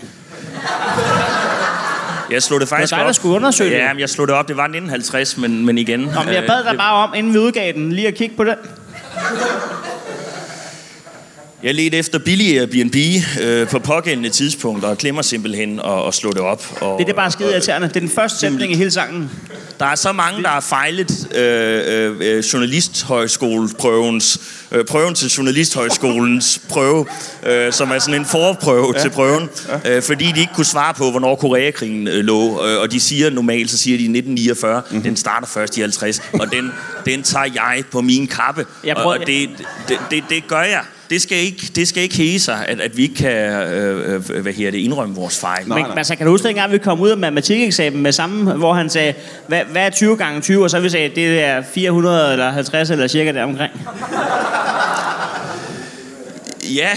Jeg 2.30 2.42
slog 2.42 2.60
det 2.60 2.68
faktisk 2.68 2.90
dig, 2.90 2.98
der 2.98 3.04
op. 3.08 3.14
skulle 3.14 3.34
undersøge 3.36 3.70
det. 3.70 3.76
Ja, 3.76 3.92
men 3.92 4.00
jeg 4.00 4.08
slog 4.08 4.28
det 4.28 4.36
op. 4.36 4.48
Det 4.48 4.56
var 4.56 4.62
1950, 4.62 5.36
men, 5.36 5.66
men 5.66 5.78
igen... 5.78 6.00
Nå, 6.00 6.06
men 6.24 6.34
jeg 6.34 6.42
øh, 6.42 6.48
bad 6.48 6.64
dig 6.64 6.76
bare 6.76 6.94
om, 6.94 7.14
inden 7.14 7.34
vi 7.34 7.38
udgav 7.38 7.72
den, 7.72 7.92
lige 7.92 8.08
at 8.08 8.14
kigge 8.14 8.36
på 8.36 8.44
den. 8.44 8.54
Jeg 11.62 11.74
ledte 11.74 11.96
efter 11.98 12.18
billige 12.18 12.60
Airbnb 12.60 12.94
øh, 13.42 13.68
på 13.68 13.78
pågældende 13.78 14.28
tidspunkt, 14.30 14.84
og 14.84 14.98
glemmer 14.98 15.22
simpelthen 15.22 15.80
at, 15.80 16.06
at 16.06 16.14
slå 16.14 16.32
det 16.32 16.40
op. 16.40 16.64
Og, 16.80 16.98
Det 16.98 17.02
er 17.02 17.06
det 17.06 17.16
bare 17.16 17.30
skide 17.30 17.50
irriterende. 17.50 17.88
Det 17.88 17.96
er 17.96 18.00
den 18.00 18.08
første 18.08 18.38
sætning 18.38 18.72
i 18.72 18.76
hele 18.76 18.90
sangen. 18.90 19.30
Der 19.78 19.86
er 19.86 19.94
så 19.94 20.12
mange, 20.12 20.42
der 20.42 20.48
har 20.48 20.60
fejlet 20.60 21.28
øh, 21.34 21.82
øh, 21.86 22.16
øh, 22.20 22.38
journalisthøjskoleprøvens, 22.38 24.40
øh, 24.72 24.84
prøven 24.84 25.14
til 25.14 25.28
journalisthøjskolens 25.30 26.60
prøve, 26.68 27.06
øh, 27.46 27.72
som 27.72 27.90
er 27.90 27.98
sådan 27.98 28.20
en 28.20 28.26
forprøve 28.26 28.92
ja. 28.96 29.02
til 29.02 29.10
prøven, 29.10 29.48
ja. 29.84 29.96
øh, 29.96 30.02
fordi 30.02 30.32
de 30.32 30.40
ikke 30.40 30.52
kunne 30.54 30.64
svare 30.64 30.94
på, 30.94 31.10
hvornår 31.10 31.36
Koreakrigen 31.36 32.08
øh, 32.08 32.24
lå. 32.24 32.66
Øh, 32.66 32.80
og 32.80 32.92
de 32.92 33.00
siger 33.00 33.30
normalt, 33.30 33.70
så 33.70 33.78
siger 33.78 33.98
de 33.98 34.04
1949, 34.04 34.80
mm-hmm. 34.80 35.02
den 35.02 35.16
starter 35.16 35.46
først 35.46 35.76
i 35.76 35.80
50, 35.80 36.22
og 36.32 36.52
den, 36.52 36.72
den 37.04 37.22
tager 37.22 37.46
jeg 37.54 37.82
på 37.92 38.00
min 38.00 38.26
kappe. 38.26 38.66
Jeg 38.84 38.96
og, 38.96 39.02
prøver- 39.02 39.20
og 39.20 39.26
det, 39.26 39.48
det, 39.88 39.98
det, 40.10 40.24
det 40.30 40.46
gør 40.48 40.62
jeg. 40.62 40.82
Det 41.10 41.22
skal 41.22 41.38
ikke, 41.38 41.70
det 41.74 41.88
skal 41.88 42.02
ikke 42.02 42.16
hæge 42.16 42.40
sig, 42.40 42.64
at, 42.68 42.80
at 42.80 42.96
vi 42.96 43.02
ikke 43.02 43.14
kan 43.14 43.32
øh, 43.32 44.22
øh, 44.30 44.42
hvad 44.42 44.52
her 44.52 44.70
det, 44.70 44.78
indrømme 44.78 45.14
vores 45.14 45.38
fejl. 45.38 45.68
Men 45.68 45.84
altså, 45.96 46.16
kan 46.16 46.26
du 46.26 46.32
huske, 46.32 46.48
dengang 46.48 46.72
vi 46.72 46.78
kom 46.78 47.00
ud 47.00 47.10
af 47.10 47.18
matematikeksamen 47.18 48.02
med 48.02 48.12
samme, 48.12 48.52
hvor 48.52 48.74
han 48.74 48.90
sagde, 48.90 49.14
hvad, 49.46 49.60
hvad 49.64 49.86
er 49.86 49.90
20 49.90 50.16
gange 50.16 50.40
20? 50.40 50.64
Og 50.64 50.70
så 50.70 50.80
vi 50.80 50.90
sagde, 50.90 51.08
det 51.14 51.44
er 51.44 51.62
400 51.74 52.32
eller 52.32 52.50
50 52.50 52.90
eller 52.90 53.06
cirka 53.06 53.32
der 53.32 53.44
omkring. 53.44 53.72
Ja, 56.74 56.90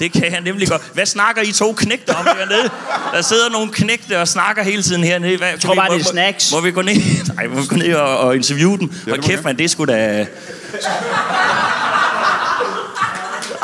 det 0.00 0.12
kan 0.12 0.32
jeg 0.32 0.40
nemlig 0.40 0.68
godt. 0.68 0.82
Hvad 0.94 1.06
snakker 1.06 1.42
I 1.42 1.52
to 1.52 1.72
knægte 1.72 2.10
om 2.10 2.26
hernede? 2.26 2.70
Der 3.12 3.22
sidder 3.22 3.50
nogle 3.50 3.72
knægte 3.72 4.20
og 4.20 4.28
snakker 4.28 4.62
hele 4.62 4.82
tiden 4.82 5.04
hernede. 5.04 5.36
Hvad, 5.36 5.48
jeg 5.48 5.60
tror 5.60 5.74
bare, 5.74 5.94
det 5.94 6.00
er 6.00 6.04
snacks. 6.04 6.52
Må 6.52 6.60
vi 6.60 6.70
gå 6.70 6.82
ned, 6.82 6.94
nej, 7.34 7.46
må 7.46 7.60
vi 7.60 7.66
gå 7.66 7.76
ned 7.76 7.94
og, 7.94 8.18
og 8.18 8.36
interviewe 8.36 8.78
dem? 8.78 8.90
Ja, 9.06 9.12
og 9.12 9.18
må 9.18 9.22
kæft, 9.22 9.44
man, 9.44 9.58
det 9.58 9.70
skulle 9.70 9.94
da... 9.94 10.26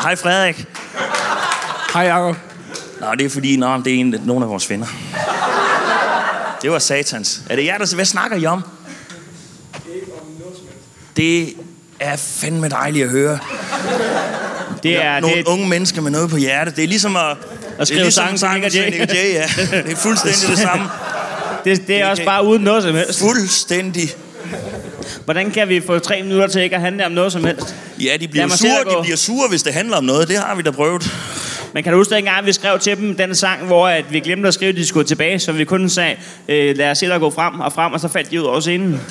Hej 0.03 0.15
Frederik. 0.15 0.65
Hej, 1.93 2.03
Jacob. 2.03 2.35
Nå, 2.99 3.07
det 3.19 3.25
er 3.25 3.29
fordi, 3.29 3.57
nå, 3.57 3.77
det 3.77 3.93
er 3.93 3.99
en, 3.99 4.15
nogle 4.25 4.45
af 4.45 4.49
vores 4.49 4.69
venner. 4.69 4.87
Det 6.61 6.71
var 6.71 6.79
satans. 6.79 7.41
Er 7.49 7.55
det 7.55 7.65
jer, 7.65 7.77
der... 7.77 7.95
Hvad 7.95 8.05
snakker 8.05 8.37
I 8.37 8.45
om? 8.45 8.63
Det 11.17 11.53
er 11.99 12.15
fandme 12.15 12.69
dejligt 12.69 13.05
at 13.05 13.11
høre. 13.11 13.39
Det 14.83 15.03
er, 15.03 15.19
nogle 15.19 15.37
det, 15.37 15.47
unge 15.47 15.67
mennesker 15.67 16.01
med 16.01 16.11
noget 16.11 16.29
på 16.29 16.37
hjertet. 16.37 16.75
Det 16.75 16.83
er 16.83 16.87
ligesom 16.87 17.15
at... 17.15 17.37
At 17.77 17.87
skrive 17.87 17.99
det 17.99 18.05
ligesom 18.05 18.37
sange 18.37 18.69
til 18.69 18.81
Nick 18.81 18.95
Jay. 18.95 18.99
til 18.99 18.99
Nick 18.99 19.13
Jay, 19.13 19.33
ja. 19.33 19.45
Det 19.83 19.91
er 19.91 19.95
fuldstændig 19.95 20.49
det 20.49 20.57
samme. 20.57 20.89
det, 21.65 21.87
det 21.87 22.01
er 22.01 22.07
også 22.07 22.25
bare 22.25 22.45
uden 22.45 22.61
noget 22.61 22.83
som 22.83 22.95
helst. 22.95 23.19
Fuldstændig. 23.19 24.09
Hvordan 25.25 25.51
kan 25.51 25.69
vi 25.69 25.81
få 25.81 25.99
tre 25.99 26.21
minutter 26.23 26.47
til 26.47 26.61
ikke 26.61 26.75
at 26.75 26.81
handle 26.81 27.05
om 27.05 27.11
noget 27.11 27.31
som 27.31 27.43
helst? 27.43 27.75
Ja, 27.99 28.17
de 28.19 28.27
bliver 28.27 28.47
sure, 28.47 28.79
at 28.79 28.87
de 28.87 29.01
bliver 29.01 29.17
sure, 29.17 29.49
hvis 29.49 29.63
det 29.63 29.73
handler 29.73 29.97
om 29.97 30.03
noget. 30.03 30.27
Det 30.27 30.37
har 30.37 30.55
vi 30.55 30.61
da 30.61 30.71
prøvet. 30.71 31.11
Men 31.73 31.83
kan 31.83 31.91
du 31.93 31.97
huske 31.97 32.15
dengang, 32.15 32.45
vi 32.45 32.53
skrev 32.53 32.79
til 32.79 32.97
dem 32.97 33.15
den 33.15 33.35
sang, 33.35 33.65
hvor 33.65 33.87
at 33.87 34.13
vi 34.13 34.19
glemte 34.19 34.47
at 34.47 34.53
skrive, 34.53 34.69
at 34.69 34.75
de 34.75 34.85
skulle 34.85 35.07
tilbage, 35.07 35.39
så 35.39 35.51
vi 35.51 35.65
kun 35.65 35.89
sagde, 35.89 36.15
øh, 36.47 36.77
lad 36.77 36.91
os 36.91 36.97
se 36.97 37.07
dig 37.07 37.19
gå 37.19 37.29
frem 37.29 37.59
og 37.59 37.73
frem, 37.73 37.93
og 37.93 37.99
så 37.99 38.07
faldt 38.07 38.31
de 38.31 38.41
ud 38.41 38.45
over 38.45 38.59
scenen. 38.59 39.01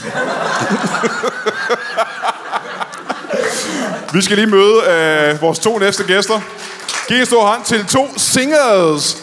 Vi 4.14 4.22
skal 4.22 4.36
lige 4.36 4.46
møde 4.46 4.74
øh, 4.90 5.42
vores 5.42 5.58
to 5.58 5.78
næste 5.78 6.04
gæster. 6.04 6.40
Giv 7.08 7.16
en 7.16 7.26
stor 7.26 7.46
hånd 7.46 7.64
til 7.64 7.86
to 7.86 8.18
singers. 8.18 9.16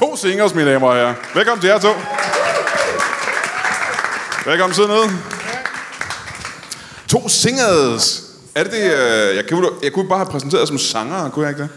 To 0.00 0.16
singers, 0.16 0.54
mine 0.54 0.72
damer 0.72 0.88
og 0.88 0.96
herrer. 0.96 1.14
Velkommen 1.34 1.60
til 1.60 1.68
jer 1.68 1.78
to. 1.78 1.92
Velkommen, 4.46 4.74
sid 4.74 4.86
ned. 4.86 5.10
To 7.08 7.28
singers. 7.28 8.25
Er 8.56 8.62
det 8.62 8.72
det, 8.72 8.78
øh, 8.82 9.36
jeg, 9.36 9.44
kunne, 9.48 9.68
jeg 9.82 9.92
kunne 9.92 10.08
bare 10.08 10.18
have 10.18 10.30
præsenteret 10.30 10.68
som 10.68 10.78
sanger, 10.78 11.30
kunne 11.30 11.46
jeg 11.46 11.50
ikke 11.50 11.62
det? 11.62 11.70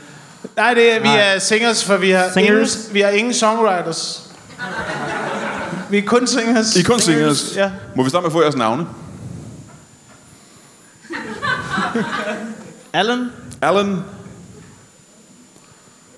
Nej, 0.56 0.74
det 0.74 0.96
er, 0.96 1.00
vi 1.00 1.08
er 1.08 1.40
singers, 1.40 1.86
for 1.86 1.98
vi 1.98 2.10
har, 2.10 2.24
ingen, 2.24 2.34
Singers? 2.68 2.94
vi 2.94 3.02
har 3.02 3.10
ingen 3.10 3.34
songwriters. 3.34 4.22
Vi 5.90 5.98
er 5.98 6.02
kun 6.06 6.28
singers. 6.28 6.76
I 6.76 6.80
er 6.80 6.84
kun 6.84 7.00
singers. 7.00 7.56
Ja. 7.56 7.72
Må 7.96 8.04
vi 8.04 8.10
starte 8.10 8.22
med 8.22 8.28
at 8.28 8.32
få 8.32 8.42
jeres 8.42 8.56
navne? 8.56 8.88
Allen? 12.94 13.32
Alan. 13.62 14.04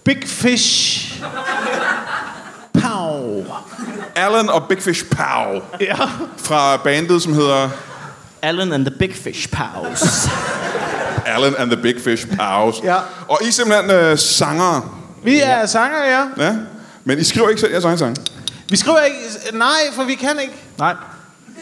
Big 0.03 0.27
Fish. 0.27 1.23
Pow. 2.73 3.45
Alan 4.15 4.49
og 4.49 4.67
Big 4.69 4.81
Fish 4.81 5.05
Pow. 5.05 5.61
Ja. 5.79 5.95
Fra 6.37 6.77
bandet, 6.77 7.21
som 7.21 7.33
hedder 7.33 7.69
Allen 8.41 8.73
and 8.73 8.85
the 8.85 8.95
Big 8.99 9.15
Fish 9.15 9.49
Pals. 9.51 10.27
Alan 11.35 11.55
and 11.57 11.71
the 11.71 11.81
Big 11.81 11.95
Fish 12.01 12.27
Pows. 12.27 12.75
Ja. 12.83 12.95
Og 13.27 13.39
I 13.43 13.47
er 13.47 13.51
simpelthen 13.51 13.91
øh, 13.91 14.17
sangere. 14.17 14.81
Vi 15.23 15.39
er 15.43 15.65
sanger, 15.65 16.05
ja. 16.05 16.45
Ja. 16.45 16.55
Men 17.03 17.19
I 17.19 17.23
skriver 17.23 17.49
ikke 17.49 17.61
selv 17.61 17.71
jeres 17.71 17.85
egen 17.85 17.97
sang. 17.97 18.15
Vi 18.69 18.75
skriver 18.77 18.99
ikke... 18.99 19.17
Nej, 19.53 19.67
for 19.95 20.03
vi 20.03 20.15
kan 20.15 20.39
ikke. 20.41 20.53
Nej, 20.77 20.95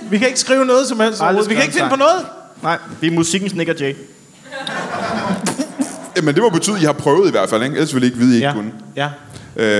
Vi 0.09 0.17
kan 0.17 0.27
ikke 0.27 0.39
skrive 0.39 0.65
noget 0.65 0.87
som 0.87 0.99
helst. 0.99 1.21
Overhovedet. 1.21 1.49
Vi 1.49 1.55
kan 1.55 1.63
ikke 1.63 1.75
finde 1.75 1.89
på 1.89 1.95
noget. 1.95 2.25
nej, 2.63 2.77
vi 3.01 3.07
er 3.07 3.11
musikkens 3.11 3.53
Nick 3.55 3.69
og 3.69 3.75
Jay. 3.79 3.95
Jamen, 6.17 6.35
det 6.35 6.43
må 6.43 6.49
betyde, 6.49 6.75
at 6.75 6.81
I 6.81 6.85
har 6.85 6.93
prøvet 6.93 7.27
i 7.27 7.31
hvert 7.31 7.49
fald, 7.49 7.63
ikke? 7.63 7.75
Ellers 7.75 7.93
ville 7.93 8.07
I 8.07 8.09
ikke 8.09 8.19
vide, 8.19 8.29
at 8.29 8.33
I 8.33 8.35
ikke 8.35 8.47
Ja. 8.47 8.53
kunne. 8.53 8.71
ja. 8.95 9.09
Øh, 9.55 9.79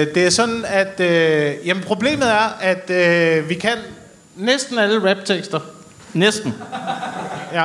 Øh, 0.00 0.14
det 0.14 0.26
er 0.26 0.30
sådan, 0.30 0.64
at... 0.68 1.00
Øh, 1.00 1.66
jamen, 1.66 1.82
problemet 1.82 2.28
er, 2.30 2.56
at 2.60 2.90
øh, 2.90 3.48
vi 3.48 3.54
kan 3.54 3.76
næsten 4.36 4.78
alle 4.78 5.10
raptekster. 5.10 5.60
Næsten. 6.14 6.54
Ja. 7.52 7.64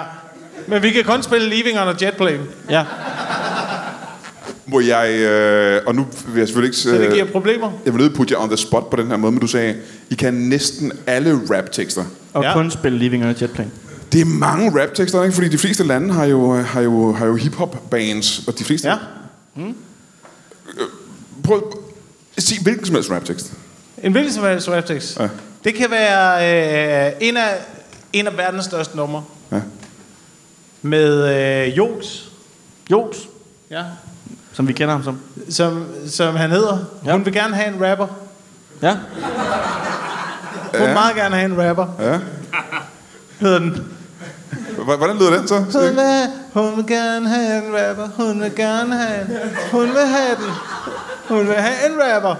Men 0.67 0.83
vi 0.83 0.89
kan 0.91 1.03
kun 1.03 1.23
spille 1.23 1.49
Leaving 1.49 1.79
on 1.79 1.87
a 1.87 1.93
Jet 2.01 2.13
Plane. 2.17 2.39
Ja. 2.69 2.83
må 4.65 4.79
jeg... 4.79 5.09
Øh, 5.11 5.81
og 5.87 5.95
nu 5.95 6.07
vil 6.27 6.39
jeg 6.39 6.47
selvfølgelig 6.47 6.67
ikke... 6.69 6.77
Så 6.77 6.89
det 6.89 6.99
Øh, 7.07 7.13
giver 7.13 7.25
problemer. 7.25 7.71
jeg 7.85 7.93
vil 7.93 8.01
nødt 8.01 8.15
putte 8.15 8.33
jer 8.33 8.39
on 8.39 8.47
the 8.49 8.57
spot 8.57 8.89
på 8.89 8.95
den 8.97 9.07
her 9.07 9.17
måde, 9.17 9.31
men 9.31 9.41
du 9.41 9.47
sagde, 9.47 9.75
I 10.09 10.15
kan 10.15 10.33
næsten 10.33 10.91
alle 11.07 11.39
raptekster. 11.51 12.03
Og 12.33 12.43
Ja. 12.43 12.53
kun 12.53 12.71
spille 12.71 12.97
Living 12.99 13.23
on 13.23 13.29
a 13.29 13.33
Jet 13.41 13.51
Plane. 13.51 13.71
Det 14.11 14.21
er 14.21 14.25
mange 14.25 14.81
raptekster, 14.81 15.23
ikke? 15.23 15.35
Fordi 15.35 15.47
de 15.49 15.57
fleste 15.57 15.83
lande 15.83 16.13
har 16.13 16.25
jo, 16.25 16.53
har 16.61 16.81
jo, 16.81 17.13
har 17.13 17.25
jo 17.25 17.35
hip-hop 17.35 17.77
bands, 17.91 18.41
og 18.47 18.59
de 18.59 18.63
fleste... 18.63 18.87
Ja. 18.89 18.95
Prøv 21.43 21.73
at 22.37 22.43
sige 22.43 22.63
hvilken 22.63 22.85
som 22.85 22.95
helst 22.95 23.11
raptekst. 23.11 23.51
En 24.03 24.11
hvilken 24.11 24.33
som 24.33 24.43
helst 24.43 24.67
raptekst. 24.69 25.19
Ja. 25.19 25.27
Det 25.63 25.75
kan 25.75 25.91
være 25.91 27.07
øh, 27.07 27.11
en, 27.21 27.37
af, 27.37 27.49
en 28.19 28.27
af 28.27 28.37
verdens 28.37 28.65
største 28.65 28.97
numre. 28.97 29.23
Ja. 29.51 29.61
Med 30.81 31.29
øh, 31.67 31.77
Jos. 31.77 32.29
Jos, 32.91 33.15
Ja. 33.71 33.83
som 34.53 34.67
vi 34.67 34.73
kender 34.73 34.93
ham 34.93 35.03
som. 35.03 35.19
Som, 35.49 35.85
som 36.09 36.35
han 36.35 36.51
hedder. 36.51 36.77
Ja. 37.05 37.11
Hun 37.11 37.25
vil 37.25 37.33
gerne 37.33 37.55
have 37.55 37.67
en 37.75 37.85
rapper. 37.89 38.07
Ja. 38.81 38.95
Hun 40.73 40.81
vil 40.85 40.93
meget 40.93 41.15
gerne 41.15 41.35
have 41.35 41.45
en 41.51 41.67
rapper. 41.69 41.87
Ja. 41.99 42.19
Hedder 43.39 43.59
den. 43.59 43.87
Hvordan 44.97 45.17
lyder 45.17 45.37
den 45.37 45.47
så? 45.47 45.55
Hun 45.59 45.67
vil, 45.73 46.27
hun 46.53 46.77
vil 46.77 46.87
gerne 46.87 47.29
have 47.29 47.57
en 47.67 47.73
rapper. 47.73 48.07
Hun 48.15 48.41
vil 48.41 48.55
gerne 48.55 48.95
have 48.97 49.21
en. 49.21 49.27
Hun 49.71 49.81
vil 49.87 50.07
have 50.07 50.35
den. 50.37 50.51
Hun 51.27 51.47
vil 51.47 51.55
have 51.55 51.75
en 51.93 51.93
rapper. 52.13 52.35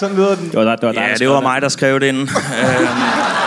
Sådan 0.00 0.16
lyder 0.16 0.34
den. 0.34 0.44
Det 0.50 0.54
var, 0.54 0.64
dig- 0.64 0.78
det 0.80 0.86
var 0.86 0.92
dig, 0.92 1.02
der 1.02 1.08
Ja, 1.08 1.14
det 1.14 1.28
var 1.28 1.40
mig, 1.40 1.62
der 1.62 1.68
skrev 1.68 2.00
det 2.00 2.06
ind. 2.06 2.28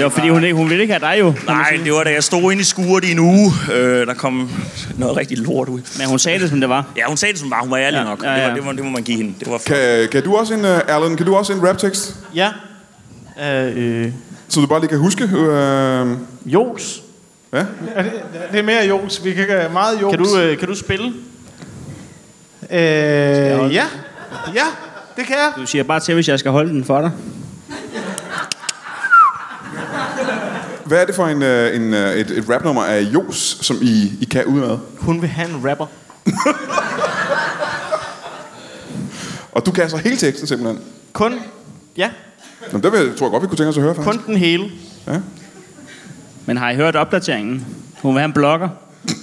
Det 0.00 0.04
var 0.04 0.10
fordi, 0.10 0.28
hun, 0.28 0.44
ikke, 0.44 0.56
hun 0.56 0.68
ville 0.70 0.82
ikke 0.82 0.94
have 0.94 1.12
dig 1.12 1.20
jo. 1.20 1.34
nej, 1.46 1.78
det 1.84 1.92
var 1.92 2.04
da 2.04 2.10
jeg 2.12 2.24
stod 2.24 2.52
inde 2.52 2.60
i 2.60 2.64
skuret 2.64 3.04
i 3.04 3.12
en 3.12 3.18
uge. 3.18 3.52
Øh, 3.74 4.06
der 4.06 4.14
kom 4.14 4.50
noget 4.98 5.16
rigtig 5.16 5.38
lort 5.38 5.68
ud. 5.68 5.80
Men 5.98 6.06
hun 6.08 6.18
sagde 6.18 6.38
det, 6.38 6.50
som 6.50 6.60
det 6.60 6.68
var. 6.68 6.84
Ja, 6.96 7.02
hun 7.08 7.16
sagde 7.16 7.32
det 7.32 7.40
som 7.40 7.50
var. 7.50 7.60
Hun 7.60 7.70
var 7.70 7.76
ærlig 7.76 7.98
Ja, 7.98 8.04
nok. 8.04 8.24
ja, 8.24 8.30
Det, 8.34 8.36
ja. 8.38 8.48
var, 8.48 8.54
det, 8.54 8.64
var, 8.66 8.72
det 8.72 8.84
må 8.84 8.90
man 8.90 9.02
give 9.02 9.16
hende. 9.16 9.34
Det 9.40 9.50
var. 9.50 9.58
Kan, 9.66 10.08
kan 10.12 10.22
du 10.22 10.36
også 10.36 10.54
en, 10.54 10.60
uh, 10.60 10.66
Erlen, 10.66 11.16
kan 11.16 11.26
du 11.26 11.34
også 11.36 11.52
en 11.52 11.68
raptekst, 11.68 12.16
Ja. 12.34 12.48
Øh, 13.42 14.02
øh, 14.06 14.12
så 14.48 14.60
du 14.60 14.66
bare 14.66 14.80
lige 14.80 14.88
kan 14.88 14.98
huske? 14.98 15.24
Uh, 15.24 16.52
Jos. 16.52 17.02
ja? 17.52 17.64
Er 17.94 18.02
det, 18.02 18.12
det 18.52 18.58
er 18.58 18.62
mere 18.62 18.86
Jos. 18.86 19.24
Vi 19.24 19.32
kan 19.32 19.46
gøre 19.46 19.72
meget 19.72 20.00
Jos. 20.02 20.10
Kan 20.16 20.24
du, 20.24 20.38
øh, 20.38 20.58
kan 20.58 20.68
du 20.68 20.74
spille? 20.74 21.12
Øh, 22.70 22.78
ja. 22.78 23.84
Ja, 24.54 24.64
det 25.16 25.26
kan 25.26 25.36
jeg. 25.36 25.52
Du 25.56 25.66
siger 25.66 25.84
bare 25.84 26.00
til, 26.00 26.14
hvis 26.14 26.28
jeg 26.28 26.38
skal 26.38 26.50
holde 26.50 26.70
den 26.70 26.84
for 26.84 27.00
dig. 27.00 27.10
Hvad 30.90 31.00
er 31.02 31.04
det 31.06 31.14
for 31.14 31.26
en, 31.26 31.42
uh, 31.42 31.76
en, 31.76 31.92
uh, 31.94 31.98
et, 32.20 32.30
et 32.30 32.44
rapnummer 32.50 32.84
af 32.84 33.00
Jos, 33.00 33.58
som 33.60 33.76
I, 33.82 34.12
I 34.20 34.24
kan 34.30 34.44
udenad? 34.44 34.78
Hun 34.98 35.20
vil 35.22 35.28
have 35.28 35.48
en 35.48 35.68
rapper. 35.70 35.86
Og 39.52 39.66
du 39.66 39.70
kan 39.72 39.82
altså 39.82 39.96
hele 39.96 40.16
teksten 40.16 40.46
simpelthen. 40.46 40.78
Kun, 41.12 41.34
ja, 41.96 42.10
Nå, 42.72 42.78
det 42.78 42.92
vil, 42.92 43.16
tror 43.18 43.26
jeg 43.26 43.30
godt, 43.30 43.42
vi 43.42 43.46
kunne 43.48 43.56
tænke 43.56 43.68
os 43.68 43.76
at 43.76 43.82
høre, 43.82 43.94
faktisk. 43.94 44.18
kun 44.18 44.26
den 44.26 44.36
hele. 44.36 44.70
Ja. 45.06 45.20
Men 46.46 46.56
har 46.56 46.70
I 46.70 46.74
hørt 46.76 46.96
opdateringen? 46.96 47.66
Hun 48.02 48.14
vil 48.14 48.20
have 48.20 48.26
en 48.28 48.32
blogger. 48.32 48.68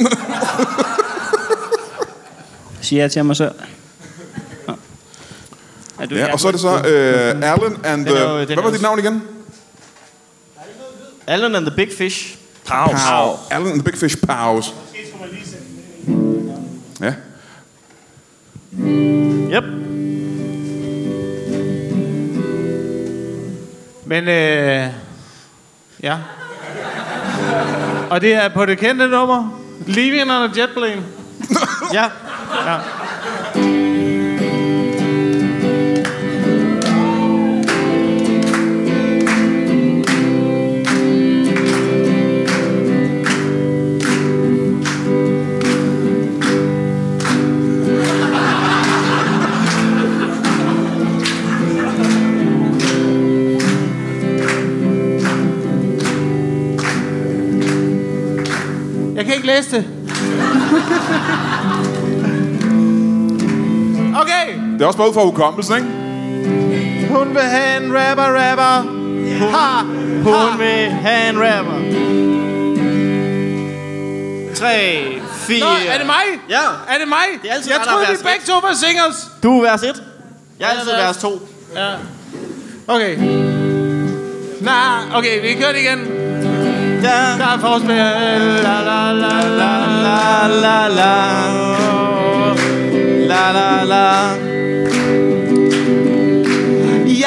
Siger 2.82 3.04
jeg 3.04 3.12
til 3.12 3.26
mig 3.26 3.36
selv. 3.36 3.52
Er 6.00 6.06
du 6.06 6.16
Ja, 6.16 6.34
og 6.34 6.40
så 6.40 6.48
er 6.48 6.52
det 6.52 6.62
så 6.62 6.68
uh, 6.76 6.84
Erlen 7.44 7.78
and 7.84 8.06
Den 8.06 8.14
the... 8.16 8.24
er 8.24 8.32
jo- 8.32 8.40
den 8.40 8.48
Hvad 8.48 8.64
var 8.64 8.72
dit 8.72 8.82
navn 8.82 9.00
igen? 9.00 9.22
Allen 11.28 11.56
and 11.56 11.66
the 11.66 11.76
Big 11.76 11.92
Fish. 11.92 12.38
Pause. 12.66 12.94
Pow. 12.94 13.40
Erlen 13.52 13.72
and 13.72 13.82
the 13.82 13.84
Big 13.84 13.98
Fish 13.98 14.16
Pause. 14.28 14.74
Ja. 17.02 17.14
Yep. 19.52 19.64
Men, 24.06 24.28
øh, 24.28 24.88
ja. 26.04 26.18
Og 28.10 28.22
det 28.22 28.34
er 28.34 28.50
på 28.50 28.66
det 28.66 28.78
kendte 28.78 29.08
nummer. 29.08 29.62
Leaving 29.88 30.32
on 30.32 30.50
a 30.50 30.50
jet 30.58 30.70
plane. 30.74 31.04
Ja. 31.94 32.10
Ja. 32.66 32.80
Ikke 59.38 59.48
læse 59.48 59.72
det. 59.76 59.86
Okay. 64.22 64.60
Det 64.74 64.82
er 64.82 64.86
også 64.86 64.98
bare 64.98 65.10
ud 65.10 65.14
fra 65.14 65.24
hukommelsen, 65.24 65.76
ikke? 65.76 65.88
Hun 67.10 67.30
vil 67.34 67.42
have 67.42 67.84
en 67.84 67.94
rapper, 67.98 68.24
rapper. 68.24 68.92
Ha, 69.40 69.84
Hun 70.24 70.60
vil 70.60 70.90
have 70.92 71.30
en 71.30 71.36
rapper. 71.40 71.78
3, 74.56 75.22
4. 75.34 75.60
Nå, 75.60 75.66
er 75.88 75.98
det 75.98 76.06
mig? 76.06 76.24
Ja. 76.50 76.62
Er 76.88 76.98
det 77.00 77.08
mig? 77.08 77.18
Det 77.42 77.50
er 77.50 77.54
altid 77.54 77.72
jeg 77.72 77.82
troede, 77.88 78.06
vi 78.10 78.16
begge 78.24 78.46
to 78.48 78.54
var 78.68 78.74
singers. 78.74 79.28
Du 79.44 79.58
er 79.60 79.62
vers 79.62 79.84
1. 79.84 80.04
Jeg 80.60 80.66
er 80.66 80.70
altid 80.72 80.92
vers- 80.92 81.04
vers 81.08 81.18
2. 81.18 81.48
Ja. 81.76 81.88
Okay. 82.88 83.18
Nej, 84.62 85.00
okay, 85.16 85.42
vi 85.42 85.54
kører 85.54 85.72
det 85.72 85.80
igen. 85.80 86.00
Der 87.02 87.38
er 87.40 87.60
forspil. 87.60 88.44
La 88.64 88.82
la 88.90 89.12
la 89.12 89.36
la 89.60 89.72
La 90.06 90.48
la 90.48 90.88
la. 91.00 91.14
La 93.28 93.52
la 93.52 93.84
la. 93.84 94.47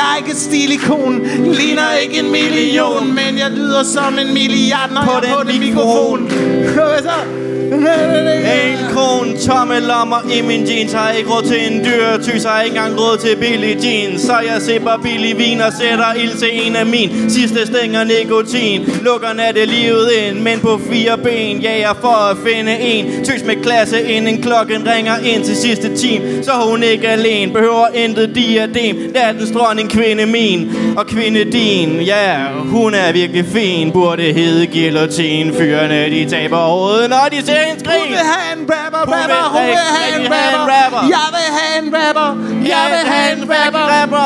Jeg 0.00 0.12
er 0.12 0.16
ikke 0.16 0.30
et 0.30 0.36
stilikon, 0.36 1.26
ligner 1.44 1.92
ikke 2.02 2.18
en 2.18 2.30
million, 2.30 3.14
men 3.14 3.38
jeg 3.38 3.50
lyder 3.50 3.82
som 3.82 4.18
en 4.18 4.32
milliard, 4.34 4.90
når 4.92 5.02
På 5.04 5.10
jeg 5.10 5.30
er 5.30 5.36
på 5.36 5.50
den 5.50 5.60
mikrofon. 5.60 6.30
Hvad 6.74 7.02
så? 7.02 7.40
En 7.72 8.78
kron, 8.92 9.38
tomme 9.38 9.80
lommer 9.80 10.16
i 10.38 10.42
min 10.42 10.68
jeans. 10.68 10.92
Har 10.92 11.10
ikke 11.10 11.30
råd 11.30 11.42
til 11.42 11.72
en 11.72 11.84
dyr 11.84 12.22
tys 12.22 12.44
Har 12.44 12.62
ikke 12.62 12.76
engang 12.76 13.00
råd 13.00 13.18
til 13.18 13.36
billig 13.36 13.84
jeans. 13.84 14.22
Så 14.22 14.32
jeg 14.32 14.62
sipper 14.62 14.96
billig 15.02 15.38
vin 15.38 15.60
og 15.60 15.72
sætter 15.72 16.12
ild 16.14 16.38
til 16.38 16.66
en 16.66 16.76
af 16.76 16.86
min 16.86 17.30
Sidste 17.30 17.66
stænger 17.66 18.04
nikotin. 18.04 18.80
Lukker 19.02 19.32
natte 19.32 19.64
livet 19.64 20.08
ind 20.12 20.40
Men 20.40 20.60
på 20.60 20.80
fire 20.90 21.18
ben. 21.18 21.60
Jager 21.60 21.94
for 22.00 22.30
at 22.30 22.36
finde 22.46 22.78
en 22.78 23.24
Tys 23.24 23.44
med 23.44 23.56
klasse 23.62 24.02
inden 24.02 24.42
klokken 24.42 24.88
ringer 24.88 25.18
ind 25.18 25.44
til 25.44 25.56
sidste 25.56 25.96
time 25.96 26.44
Så 26.44 26.52
hun 26.52 26.82
ikke 26.82 27.08
alene 27.08 27.52
Behøver 27.52 27.86
intet 27.94 28.34
diadem. 28.34 28.96
Nattens 29.14 29.50
dronning 29.50 29.89
kvinde 29.90 30.26
min 30.26 30.76
Og 30.96 31.06
kvinde 31.06 31.44
din 31.44 32.00
Ja, 32.00 32.36
hun 32.64 32.94
er 32.94 33.12
virkelig 33.12 33.44
fin 33.52 33.92
Burde 33.92 34.22
hedde 34.32 34.66
guillotine 34.66 35.52
Fyrene 35.54 36.10
de 36.10 36.30
taber 36.30 36.56
hovedet 36.56 37.10
Når 37.10 37.28
de 37.30 37.46
ser 37.46 37.60
en 37.72 37.78
skrig 37.80 38.00
Hun 38.00 38.08
vil 38.08 38.16
have 38.16 38.60
en 38.60 38.66
rapper, 38.70 38.98
rapper, 38.98 39.50
hun 39.52 39.66
vil 39.66 39.76
have 39.76 40.24
en 40.24 40.32
rapper. 40.32 41.02
Jeg 41.14 41.26
vil 41.34 41.48
have 41.58 41.86
en 41.86 41.94
rapper, 41.94 42.30
jeg 42.68 42.84
vil 42.92 43.10
have 43.12 43.32
en 43.32 43.50
rapper. 43.50 43.84
rapper. 43.94 44.24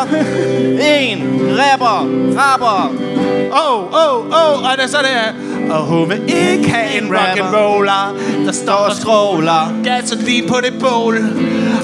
En 0.81 1.19
rapper. 1.61 1.99
Rapper. 2.39 2.95
Oh, 3.53 3.85
oh, 4.03 4.27
oh, 4.27 4.63
og 4.65 4.71
det 4.77 4.85
er 4.85 4.89
så 4.89 4.99
det 5.03 5.11
er. 5.17 5.33
Og 5.75 5.83
hun 5.85 6.11
vil 6.11 6.21
ikke 6.27 6.71
have 6.71 7.03
en 7.03 7.09
rock 7.17 7.39
and 7.41 7.55
roller, 7.57 8.15
der 8.47 8.53
står 8.53 8.73
Og 8.73 8.85
og 8.85 8.97
skråler. 8.97 9.73
gasolin 9.85 10.49
på 10.49 10.57
det 10.65 10.75
bål. 10.81 11.15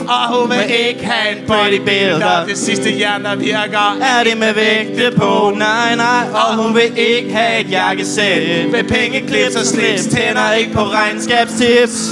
Og 0.08 0.38
hun 0.38 0.50
vil 0.50 0.64
ikke 0.88 1.04
have 1.06 1.36
en 1.38 1.46
bodybuilder, 1.46 2.44
det 2.48 2.58
sidste 2.58 2.98
jern, 3.00 3.24
der 3.24 3.34
virker. 3.36 3.98
Er 4.02 4.24
det 4.24 4.38
med 4.38 4.54
vægte 4.54 5.16
på? 5.16 5.52
Nej, 5.56 5.96
nej. 5.96 6.24
Og 6.34 6.56
hun 6.56 6.74
vil 6.74 6.92
ikke 6.98 7.32
have 7.32 7.60
et 7.60 7.70
jakkesæt. 7.70 8.70
Med 8.72 8.84
pengeklips 8.84 9.56
og 9.56 9.66
slips, 9.66 10.02
Tænder 10.06 10.52
ikke 10.52 10.72
på 10.72 10.80
regnskabstips. 10.80 12.10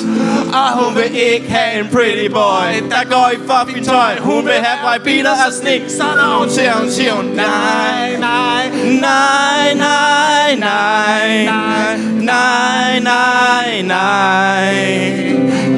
Og 0.52 0.84
hun 0.84 0.94
vil 0.96 1.10
ikke 1.34 1.50
have 1.50 1.80
en 1.80 1.88
pretty 1.92 2.26
boy, 2.28 2.90
Der 2.90 3.04
går 3.10 3.30
i 3.32 3.36
fucking 3.50 3.86
tøj. 3.86 4.18
Hun 4.20 4.44
vil 4.44 4.52
have 4.52 4.78
mig 4.84 5.00
biler 5.04 5.30
og 5.30 5.52
slik. 5.62 5.82
Så 5.88 6.04
når 6.16 6.38
hun 6.38 6.50
Ser 6.50 6.72
hun, 6.72 6.90
siger 6.90 7.12
hun 7.12 7.24
nej. 7.24 8.16
nej, 8.18 8.70
Nej, 9.00 9.74
nej. 9.74 10.54
nej, 10.54 11.44
nej. 11.44 11.96
Nej, 12.20 12.98
nej, 13.00 13.82
nej. 13.82 14.74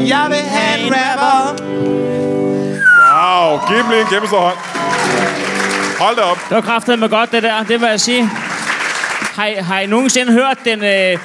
Jeg 0.08 0.26
vil 0.28 0.38
have 0.48 0.86
en 0.86 0.94
rapper. 0.94 1.69
Giv 3.70 3.78
dem 3.78 3.90
lige 3.90 4.00
en 4.00 4.06
kæmpe 4.06 4.26
stor 4.26 4.40
hånd. 4.40 4.56
Hold 6.00 6.16
da 6.16 6.22
op. 6.22 6.38
Det 6.48 6.54
var 6.54 6.60
kraftedeme 6.60 7.08
godt, 7.08 7.32
det 7.32 7.42
der. 7.42 7.62
Det 7.62 7.80
vil 7.80 7.88
jeg 7.88 8.00
sige. 8.00 8.30
Har 9.34 9.46
I, 9.46 9.54
har 9.54 9.80
I 9.80 9.86
nogensinde 9.86 10.32
hørt 10.32 10.58
den... 10.64 10.78
Øh, 10.78 11.18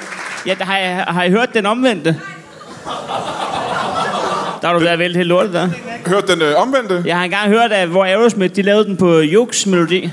ja, 0.46 0.54
har, 0.60 0.78
I, 0.78 0.82
har 1.08 1.22
I 1.22 1.30
hørt 1.30 1.54
den 1.54 1.66
omvendte? 1.66 2.20
Der 4.60 4.66
har 4.66 4.72
du 4.72 4.78
været 4.78 4.98
vældig 4.98 5.16
helt 5.16 5.28
lortet 5.28 5.52
der. 5.52 5.68
Hørt 6.06 6.28
den 6.28 6.42
øh, 6.42 6.54
omvendte? 6.56 7.02
Jeg 7.06 7.16
har 7.16 7.24
engang 7.24 7.48
hørt, 7.48 7.72
at 7.72 7.88
hvor 7.88 8.04
Aerosmith 8.04 8.56
de 8.56 8.62
lavede 8.62 8.84
den 8.84 8.96
på 8.96 9.18
Jukes 9.20 9.66
melodi. 9.66 10.10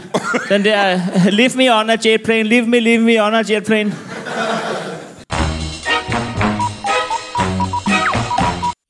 Den 0.50 0.66
der, 0.66 1.00
leave 1.40 1.52
me 1.56 1.76
on 1.76 1.90
a 1.90 1.96
jet 2.06 2.24
plane, 2.24 2.44
leave 2.44 2.66
me, 2.66 2.80
leave 2.80 3.02
me 3.02 3.24
on 3.24 3.36
a 3.36 3.44
jet 3.50 3.64
plane. 3.64 3.94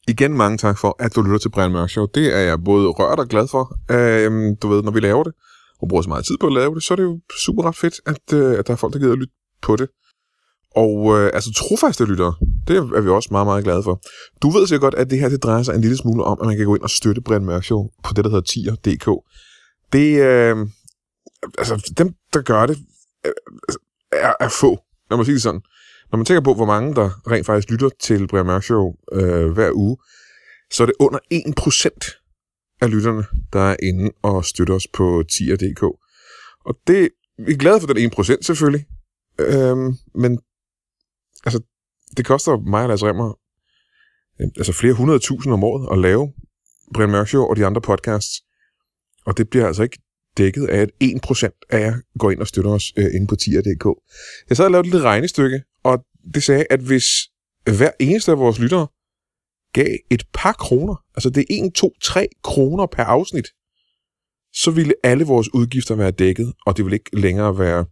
Igen 0.07 0.33
mange 0.33 0.57
tak 0.57 0.77
for, 0.77 0.95
at 0.99 1.15
du 1.15 1.21
lytter 1.21 1.37
til 1.37 1.49
Brian 1.49 1.71
Mørk 1.71 1.89
Show. 1.89 2.05
Det 2.15 2.35
er 2.35 2.39
jeg 2.39 2.63
både 2.63 2.87
rørt 2.87 3.19
og 3.19 3.27
glad 3.27 3.47
for. 3.47 3.77
Øhm, 3.91 4.55
du 4.55 4.67
ved, 4.67 4.83
når 4.83 4.91
vi 4.91 4.99
laver 4.99 5.23
det, 5.23 5.33
og 5.81 5.87
bruger 5.87 6.01
så 6.01 6.09
meget 6.09 6.25
tid 6.25 6.37
på 6.39 6.47
at 6.47 6.53
lave 6.53 6.75
det, 6.75 6.83
så 6.83 6.93
er 6.93 6.95
det 6.95 7.03
jo 7.03 7.19
super 7.45 7.63
ret 7.63 7.75
fedt, 7.75 7.95
at, 8.05 8.33
øh, 8.33 8.59
at 8.59 8.67
der 8.67 8.73
er 8.73 8.77
folk, 8.77 8.93
der 8.93 8.99
gider 8.99 9.11
at 9.11 9.19
lytte 9.19 9.33
på 9.61 9.75
det. 9.75 9.89
Og 10.75 11.19
øh, 11.19 11.31
altså 11.33 11.53
trofaste 11.53 12.05
lyttere, 12.05 12.33
Det 12.67 12.77
er 12.77 13.01
vi 13.01 13.09
også 13.09 13.29
meget, 13.31 13.47
meget 13.47 13.63
glade 13.63 13.83
for. 13.83 14.01
Du 14.41 14.49
ved 14.49 14.67
så 14.67 14.77
godt, 14.77 14.93
at 14.93 15.09
det 15.09 15.19
her 15.19 15.29
det 15.29 15.43
drejer 15.43 15.63
sig 15.63 15.75
en 15.75 15.81
lille 15.81 15.97
smule 15.97 16.23
om, 16.23 16.37
at 16.41 16.47
man 16.47 16.57
kan 16.57 16.65
gå 16.65 16.75
ind 16.75 16.83
og 16.83 16.89
støtte 16.89 17.21
Brian 17.21 17.45
Mørk 17.45 17.63
Show 17.63 17.89
på 18.03 18.13
det, 18.13 18.23
der 18.23 18.29
hedder 18.29 18.41
tier.dk. 18.41 19.07
Det, 19.93 20.19
øh, 20.21 20.67
altså, 21.57 21.93
dem, 21.97 22.13
der 22.33 22.41
gør 22.41 22.65
det, 22.65 22.77
øh, 23.25 23.31
altså, 23.67 23.79
er, 24.11 24.33
er 24.39 24.49
få, 24.49 24.79
lad 25.09 25.17
mig 25.17 25.25
sige 25.25 25.33
det 25.33 25.41
sådan. 25.41 25.61
Når 26.13 26.17
man 26.17 26.25
tænker 26.25 26.41
på, 26.41 26.53
hvor 26.53 26.65
mange 26.65 26.95
der 26.95 27.31
rent 27.31 27.45
faktisk 27.45 27.69
lytter 27.69 27.89
til 27.99 28.27
Brian 28.27 28.45
Mørk 28.45 28.63
Show 28.63 28.95
øh, 29.11 29.51
hver 29.51 29.71
uge, 29.73 29.97
så 30.71 30.83
er 30.83 30.87
det 30.87 30.95
under 30.99 31.19
1% 31.33 32.77
af 32.81 32.91
lytterne, 32.91 33.23
der 33.53 33.59
er 33.59 33.75
inde 33.83 34.11
og 34.21 34.45
støtter 34.45 34.73
os 34.73 34.87
på 34.93 35.23
tier.dk. 35.31 35.83
Og 36.65 36.75
det, 36.87 37.09
vi 37.45 37.51
er 37.51 37.57
glade 37.57 37.79
for 37.79 37.87
den 37.87 38.11
1% 38.11 38.41
selvfølgelig, 38.41 38.85
øhm, 39.39 39.93
men 40.15 40.39
altså, 41.45 41.59
det 42.17 42.25
koster 42.25 42.57
mig 42.57 42.83
og 42.83 42.89
Lars 42.89 43.03
Remmer 43.03 43.39
øh, 44.41 44.47
altså 44.57 44.73
flere 44.73 44.93
hundrede 44.93 45.19
tusind 45.19 45.53
om 45.53 45.63
året 45.63 45.87
at 45.91 45.99
lave 45.99 46.33
Brian 46.93 47.09
Mørk 47.09 47.27
Show 47.27 47.43
og 47.43 47.55
de 47.55 47.65
andre 47.65 47.81
podcasts. 47.81 48.43
Og 49.25 49.37
det 49.37 49.49
bliver 49.49 49.67
altså 49.67 49.83
ikke 49.83 49.99
dækket 50.37 50.67
af, 50.67 50.81
at 50.81 50.89
1% 51.03 51.67
af 51.69 51.79
jer 51.79 51.95
går 52.19 52.31
ind 52.31 52.39
og 52.39 52.47
støtter 52.47 52.71
os 52.71 52.93
øh, 52.97 53.05
inde 53.15 53.27
på 53.27 53.35
tier.dk. 53.35 53.85
Jeg 54.49 54.57
sad 54.57 54.65
og 54.65 54.71
lavede 54.71 54.87
et 54.87 54.93
lille 54.93 55.07
regnestykke, 55.07 55.61
det 56.33 56.43
sagde, 56.43 56.65
at 56.69 56.79
hvis 56.79 57.03
hver 57.77 57.91
eneste 57.99 58.31
af 58.31 58.37
vores 58.37 58.59
lyttere 58.59 58.87
gav 59.73 59.97
et 60.11 60.23
par 60.33 60.53
kroner, 60.53 60.95
altså 61.15 61.29
det 61.29 61.41
er 61.49 61.65
1, 61.65 61.73
2, 61.73 61.93
3 62.03 62.27
kroner 62.43 62.85
per 62.85 63.03
afsnit, 63.03 63.47
så 64.53 64.71
ville 64.71 64.93
alle 65.03 65.25
vores 65.25 65.53
udgifter 65.53 65.95
være 65.95 66.11
dækket, 66.11 66.53
og 66.65 66.77
det 66.77 66.85
ville 66.85 66.95
ikke 66.95 67.19
længere 67.19 67.59
være 67.59 67.85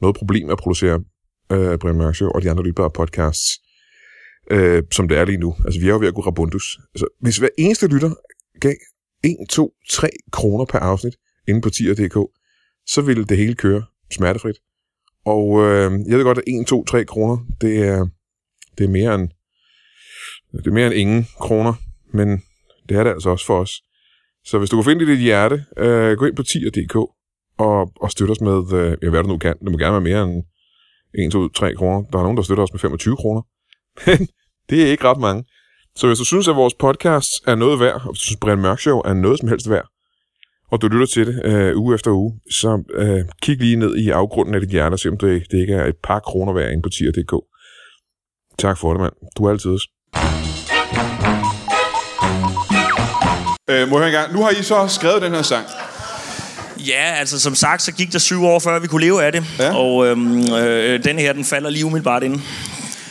noget 0.00 0.16
problem 0.16 0.50
at 0.50 0.58
producere 0.58 1.04
øh, 1.52 1.78
Brian 1.78 1.96
Mørk 1.96 2.14
Show 2.14 2.28
og 2.28 2.42
de 2.42 2.50
andre 2.50 2.64
lytbare 2.64 2.90
podcasts, 2.90 3.60
øh, 4.50 4.82
som 4.92 5.08
det 5.08 5.18
er 5.18 5.24
lige 5.24 5.38
nu. 5.38 5.56
Altså 5.64 5.80
vi 5.80 5.86
er 5.86 5.90
jo 5.90 5.98
ved 5.98 6.08
at 6.08 6.14
gå 6.14 6.20
rabundus. 6.20 6.78
Altså, 6.94 7.06
hvis 7.20 7.36
hver 7.38 7.48
eneste 7.58 7.86
lytter 7.86 8.10
gav 8.60 8.74
1, 9.24 9.36
2, 9.50 9.72
3 9.90 10.08
kroner 10.32 10.64
per 10.64 10.78
afsnit 10.78 11.14
inde 11.48 11.60
på 11.60 11.70
tier.dk, 11.70 12.18
så 12.86 13.00
ville 13.02 13.24
det 13.24 13.36
hele 13.36 13.54
køre 13.54 13.84
smertefrit. 14.12 14.56
Og 15.26 15.62
øh, 15.62 15.92
jeg 16.08 16.18
ved 16.18 16.24
godt, 16.24 16.38
at 16.38 16.44
1, 16.46 16.66
2, 16.66 16.84
3 16.84 17.04
kroner, 17.04 17.36
det 17.60 17.78
er, 17.78 18.06
det 18.78 18.84
er 18.84 18.88
mere 18.88 19.14
end 19.14 19.28
det 20.52 20.66
er 20.66 20.70
mere 20.70 20.86
end 20.86 20.94
ingen 20.94 21.26
kroner, 21.38 21.72
men 22.12 22.42
det 22.88 22.96
er 22.96 23.04
det 23.04 23.10
altså 23.10 23.30
også 23.30 23.46
for 23.46 23.60
os. 23.60 23.72
Så 24.44 24.58
hvis 24.58 24.70
du 24.70 24.76
kan 24.76 24.84
finde 24.84 25.06
det 25.06 25.12
i 25.12 25.14
dit 25.14 25.22
hjerte, 25.22 25.64
øh, 25.76 26.16
gå 26.18 26.24
ind 26.26 26.36
på 26.36 26.42
tier.dk 26.42 26.96
og, 27.58 27.92
og 28.00 28.10
støtte 28.10 28.32
os 28.32 28.40
med, 28.40 28.72
øh, 28.72 28.96
ja, 29.02 29.10
hvad 29.10 29.22
du 29.22 29.28
nu 29.28 29.38
kan. 29.38 29.58
Det 29.58 29.70
må 29.72 29.78
gerne 29.78 29.92
være 29.92 30.00
mere 30.00 30.22
end 30.22 30.44
1, 31.26 31.32
2, 31.32 31.48
3 31.48 31.74
kroner. 31.74 32.02
Der 32.12 32.18
er 32.18 32.22
nogen, 32.22 32.36
der 32.36 32.42
støtter 32.42 32.64
os 32.64 32.72
med 32.72 32.80
25 32.80 33.16
kroner. 33.16 33.42
Men 34.06 34.28
det 34.70 34.82
er 34.82 34.90
ikke 34.90 35.04
ret 35.04 35.20
mange. 35.20 35.44
Så 35.96 36.06
hvis 36.06 36.18
du 36.18 36.24
synes, 36.24 36.48
at 36.48 36.56
vores 36.56 36.74
podcast 36.74 37.30
er 37.46 37.54
noget 37.54 37.80
værd, 37.80 37.94
og 37.94 38.12
hvis 38.12 38.20
du 38.20 38.24
synes, 38.24 38.40
Brian 38.40 38.58
Mørk 38.58 38.80
Show 38.80 38.98
er 38.98 39.14
noget 39.14 39.38
som 39.38 39.48
helst 39.48 39.70
værd, 39.70 39.88
og 40.72 40.82
du 40.82 40.88
lytter 40.88 41.06
til 41.06 41.26
det 41.26 41.44
øh, 41.44 41.78
uge 41.80 41.94
efter 41.94 42.10
uge, 42.10 42.32
så 42.50 42.82
øh, 42.94 43.24
kig 43.42 43.56
lige 43.58 43.76
ned 43.76 43.96
i 43.96 44.10
afgrunden 44.10 44.54
af 44.54 44.60
dit 44.60 44.70
hjerte 44.70 44.94
og 44.94 44.98
se, 44.98 45.08
om 45.08 45.18
det, 45.18 45.42
det 45.50 45.58
ikke 45.58 45.74
er 45.74 45.84
et 45.86 45.96
par 46.04 46.20
kroner 46.20 46.52
værd 46.52 46.70
inde 46.70 46.82
på 46.82 46.88
tier.dk. 46.88 47.34
Tak 48.58 48.78
for 48.78 48.92
det, 48.92 49.00
mand. 49.00 49.12
Du 49.36 49.44
er 49.44 49.50
altid. 49.50 49.70
Øh, 53.70 53.88
må 53.88 53.98
jeg 53.98 53.98
høre 53.98 54.06
en 54.06 54.12
gang. 54.12 54.32
Nu 54.32 54.42
har 54.42 54.50
I 54.50 54.62
så 54.62 54.86
skrevet 54.88 55.22
den 55.22 55.32
her 55.32 55.42
sang. 55.42 55.66
Ja, 56.88 57.14
altså 57.18 57.40
som 57.40 57.54
sagt, 57.54 57.82
så 57.82 57.92
gik 57.92 58.12
der 58.12 58.18
syv 58.18 58.44
år, 58.44 58.58
før 58.58 58.78
vi 58.78 58.86
kunne 58.86 59.04
leve 59.04 59.24
af 59.24 59.32
det. 59.32 59.44
Ja. 59.58 59.74
Og 59.76 60.06
øhm, 60.06 60.54
øh, 60.54 61.04
den 61.04 61.18
her, 61.18 61.32
den 61.32 61.44
falder 61.44 61.70
lige 61.70 61.84
umiddelbart 61.84 62.22
ind, 62.22 62.40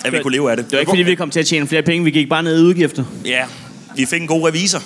at 0.05 0.11
vi 0.13 0.19
kunne 0.21 0.33
leve 0.33 0.51
af 0.51 0.57
det. 0.57 0.65
Det 0.65 0.71
var 0.71 0.79
ikke, 0.79 0.89
fordi 0.89 1.03
vi 1.03 1.15
kom 1.15 1.29
til 1.29 1.39
at 1.39 1.45
tjene 1.45 1.67
flere 1.67 1.81
penge. 1.81 2.03
Vi 2.05 2.11
gik 2.11 2.29
bare 2.29 2.43
ned 2.43 2.59
i 2.59 2.63
udgifter. 2.63 3.03
Ja, 3.25 3.45
vi 3.95 4.05
fik 4.05 4.21
en 4.21 4.27
god 4.27 4.47
revisor. 4.47 4.79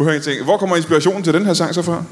Må 0.00 0.10
jeg 0.10 0.22
ting. 0.22 0.44
Hvor 0.44 0.56
kommer 0.56 0.76
inspirationen 0.76 1.22
til 1.22 1.34
den 1.34 1.46
her 1.46 1.54
sang 1.54 1.74
så 1.74 1.82
fra? 1.82 2.04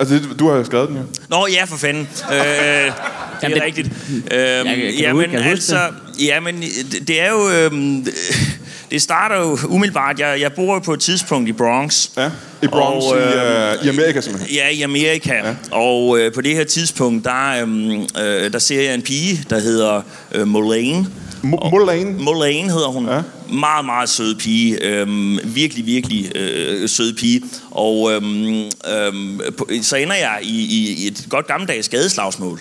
Altså, 0.00 0.20
du 0.38 0.50
har 0.50 0.64
skrevet 0.64 0.88
den 0.88 0.96
jo. 0.96 1.02
Nå, 1.28 1.46
ja, 1.52 1.64
for 1.64 1.76
fanden. 1.76 2.08
Øh, 2.32 2.36
det 2.36 2.40
er 2.40 2.92
Jamen, 3.42 3.54
det- 3.56 3.62
rigtigt. 3.64 3.90
Øhm, 4.30 4.68
huske- 4.68 4.96
jamen, 5.00 5.34
altså, 5.34 5.78
jamen, 6.20 6.60
det, 6.62 7.08
det 7.08 7.20
er 7.20 7.30
jo... 7.30 7.48
Øhm, 7.50 8.06
det 8.90 9.02
starter 9.02 9.36
jo 9.40 9.58
umiddelbart. 9.68 10.18
Jeg, 10.20 10.40
jeg 10.40 10.52
bor 10.52 10.74
jo 10.74 10.78
på 10.80 10.92
et 10.94 11.00
tidspunkt 11.00 11.48
i 11.48 11.52
Bronx. 11.52 12.08
Ja, 12.16 12.30
i 12.62 12.66
Bronx, 12.66 13.04
Og, 13.04 13.16
i, 13.18 13.20
øh, 13.22 13.70
øh, 13.70 13.84
i 13.84 13.88
Amerika 13.88 14.20
simpelthen. 14.20 14.54
Ja, 14.56 14.68
i 14.68 14.82
Amerika. 14.82 15.34
Ja. 15.34 15.54
Og 15.70 16.18
øh, 16.20 16.32
på 16.32 16.40
det 16.40 16.54
her 16.54 16.64
tidspunkt, 16.64 17.24
der, 17.24 17.62
øhm, 17.62 17.90
øh, 18.22 18.52
der 18.52 18.58
ser 18.58 18.82
jeg 18.82 18.94
en 18.94 19.02
pige, 19.02 19.44
der 19.50 19.58
hedder 19.60 20.00
øh, 20.32 20.46
Mullane. 20.48 21.06
Mullane. 21.42 22.22
Mullane 22.22 22.72
hedder 22.72 22.88
hun. 22.88 23.08
Ja. 23.08 23.22
Meget, 23.52 23.84
meget 23.84 24.08
sød 24.08 24.34
pige. 24.34 24.84
Øhm, 24.84 25.38
virkelig, 25.44 25.86
virkelig 25.86 26.36
øh, 26.36 26.88
sød 26.88 27.14
pige. 27.14 27.42
Og 27.70 28.12
øhm, 28.12 28.64
øhm, 28.94 29.40
så 29.82 29.96
ender 29.96 30.16
jeg 30.16 30.38
i, 30.42 30.64
i, 30.64 31.06
et 31.06 31.26
godt 31.28 31.46
gammeldags 31.46 31.88
gadeslagsmål. 31.88 32.60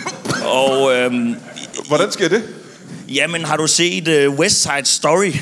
og 0.62 0.94
øhm, 0.94 1.34
Hvordan 1.88 2.12
sker 2.12 2.28
det? 2.28 2.42
jamen, 3.08 3.44
har 3.44 3.56
du 3.56 3.66
set 3.66 4.08
øh, 4.08 4.30
West 4.30 4.62
Side 4.62 4.84
Story? 4.84 5.32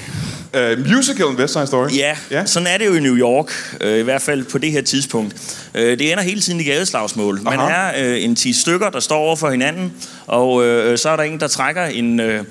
Uh, 0.55 0.87
musicalen 0.95 1.37
West 1.37 1.53
Side 1.53 1.67
Story? 1.67 1.88
Ja, 1.97 2.17
ja. 2.31 2.47
sådan 2.47 2.67
er 2.67 2.79
det 2.79 2.87
jo 2.87 2.95
i 2.95 3.01
New 3.01 3.17
York, 3.17 3.77
øh, 3.81 3.99
i 3.99 4.03
hvert 4.03 4.23
fald 4.23 4.45
på 4.45 4.59
det 4.59 4.73
her 4.73 4.83
tidspunkt. 4.83 5.35
Øh, 5.75 5.99
det 5.99 6.12
ender 6.12 6.25
hele 6.25 6.40
tiden 6.40 6.61
i 6.61 6.64
gadeslagsmål. 6.64 7.40
Man 7.43 7.61
Aha. 7.61 7.93
er 7.93 8.12
øh, 8.12 8.25
en 8.25 8.37
10 8.37 8.53
stykker, 8.53 8.90
der 8.90 9.01
står 9.01 9.17
over 9.17 9.37
for 9.37 9.51
hinanden, 9.51 9.93
og 10.27 10.64
øh, 10.64 10.99
så 10.99 11.09
er 11.09 11.17
der 11.17 11.23
en, 11.23 11.40
der 11.40 11.49
trækker 11.49 11.85
en, 11.85 12.21
øh, 12.21 12.45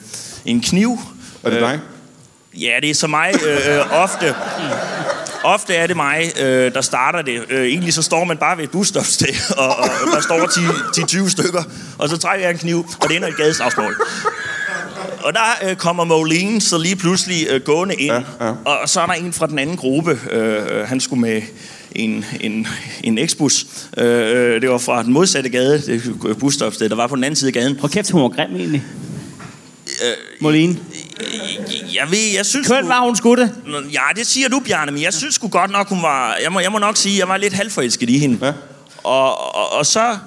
en 0.45 0.61
kniv. 0.61 0.99
Er 1.43 1.49
det 1.49 1.59
dig? 1.59 1.79
Ja, 2.53 2.73
det 2.81 2.89
er 2.89 2.93
så 2.93 3.07
mig 3.07 3.33
øh, 3.47 3.77
øh, 3.77 4.01
ofte. 4.03 4.35
Ofte 5.43 5.75
er 5.75 5.87
det 5.87 5.95
mig, 5.95 6.31
øh, 6.39 6.73
der 6.73 6.81
starter 6.81 7.21
det. 7.21 7.41
Øh, 7.49 7.65
egentlig 7.65 7.93
så 7.93 8.01
står 8.01 8.23
man 8.23 8.37
bare 8.37 8.57
ved 8.57 8.63
et 8.63 8.71
busstopsted, 8.71 9.53
og, 9.57 9.77
og 9.77 9.87
der 10.13 10.21
står 10.21 10.37
10-20 11.25 11.29
stykker, 11.29 11.63
og 11.97 12.09
så 12.09 12.17
trækker 12.17 12.45
jeg 12.45 12.53
en 12.53 12.59
kniv, 12.59 12.85
og 13.01 13.09
det 13.09 13.15
ender 13.15 13.27
i 13.27 13.31
et 13.31 13.37
gadeslagsmål. 13.37 13.95
Og 15.23 15.33
der 15.33 15.69
øh, 15.69 15.75
kommer 15.75 16.03
Moline 16.03 16.61
så 16.61 16.77
lige 16.77 16.95
pludselig 16.95 17.47
øh, 17.49 17.61
gående 17.61 17.95
ind, 17.95 18.13
Ja, 18.13 18.45
ja. 18.45 18.51
Og, 18.65 18.77
og 18.79 18.89
så 18.89 19.01
er 19.01 19.05
der 19.05 19.13
en 19.13 19.33
fra 19.33 19.47
den 19.47 19.59
anden 19.59 19.77
gruppe. 19.77 20.19
Øh, 20.31 20.79
øh, 20.79 20.87
han 20.87 20.99
skulle 20.99 21.21
med 21.21 21.41
en, 21.91 22.25
en, 22.39 22.67
en 23.03 23.17
eksbus. 23.17 23.65
Øh, 23.97 24.05
øh, 24.05 24.61
det 24.61 24.69
var 24.69 24.77
fra 24.77 25.03
den 25.03 25.13
modsatte 25.13 25.49
gade, 25.49 25.81
det 25.81 26.37
busstopsted, 26.39 26.89
der 26.89 26.95
var 26.95 27.07
på 27.07 27.15
den 27.15 27.23
anden 27.23 27.35
side 27.35 27.49
af 27.49 27.53
gaden. 27.53 27.79
Hvor 27.79 27.87
kæft, 27.87 28.11
hun 28.11 28.21
var 28.21 28.29
grim 28.29 28.55
egentlig. 28.55 28.83
Moline. 30.41 30.77
Jeg 31.93 32.11
ved, 32.11 32.35
jeg 32.35 32.45
synes... 32.45 32.67
Køn 32.67 32.87
var 32.87 32.99
hun. 32.99 33.15
Nå, 33.65 33.77
Ja, 33.91 34.01
det 34.15 34.27
siger 34.27 34.49
du, 34.49 34.59
Bjarne, 34.59 34.91
men 34.91 35.01
jeg 35.01 35.13
synes 35.13 35.35
sgu 35.35 35.47
godt 35.47 35.71
nok, 35.71 35.89
hun 35.89 36.01
var... 36.01 36.37
Jeg 36.43 36.51
må, 36.51 36.59
jeg 36.59 36.71
må 36.71 36.77
nok 36.77 36.97
sige, 36.97 37.19
jeg 37.19 37.27
var 37.27 37.37
lidt 37.37 37.53
halvforelsket 37.53 38.09
i 38.09 38.17
hende. 38.17 38.45
Ja. 38.45 38.53
Og, 39.03 39.55
og, 39.55 39.73
og 39.73 39.85
så... 39.85 40.17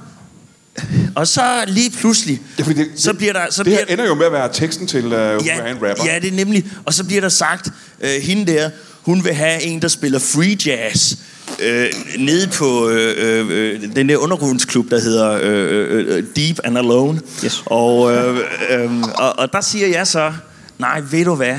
Og 1.14 1.26
så 1.26 1.64
lige 1.66 1.90
pludselig... 1.90 2.40
Ja, 2.58 2.64
fordi 2.64 2.78
det, 2.78 2.88
så 2.96 3.14
bliver 3.14 3.32
der... 3.32 3.40
Så 3.50 3.62
det 3.62 3.72
her 3.72 3.84
bliver, 3.84 3.92
ender 3.92 4.06
jo 4.06 4.14
med 4.14 4.26
at 4.26 4.32
være 4.32 4.52
teksten 4.52 4.86
til 4.86 5.06
uh, 5.06 5.12
ja, 5.12 5.26
en 5.70 5.74
rapper. 5.74 6.04
ja, 6.04 6.18
det 6.22 6.32
er 6.32 6.36
nemlig... 6.36 6.66
Og 6.84 6.94
så 6.94 7.04
bliver 7.04 7.20
der 7.20 7.28
sagt, 7.28 7.68
øh, 8.00 8.10
hende 8.22 8.52
der, 8.52 8.70
hun 9.02 9.24
vil 9.24 9.34
have 9.34 9.62
en, 9.62 9.82
der 9.82 9.88
spiller 9.88 10.18
free 10.18 10.56
jazz. 10.66 11.14
Øh, 11.58 11.86
nede 12.18 12.48
på 12.48 12.88
øh, 12.88 13.14
øh, 13.18 13.50
øh, 13.50 13.96
den 13.96 14.08
der 14.08 14.16
undergrundsklub, 14.16 14.90
der 14.90 15.00
hedder 15.00 15.38
øh, 15.42 16.06
øh, 16.06 16.24
Deep 16.36 16.60
and 16.64 16.78
Alone. 16.78 17.20
Yes. 17.44 17.62
Og, 17.66 18.12
øh, 18.12 18.38
øh, 18.70 19.02
og, 19.14 19.38
og 19.38 19.52
der 19.52 19.60
siger 19.60 19.88
jeg 19.88 20.06
så, 20.06 20.32
nej, 20.78 21.02
ved 21.10 21.24
du 21.24 21.34
hvad? 21.34 21.56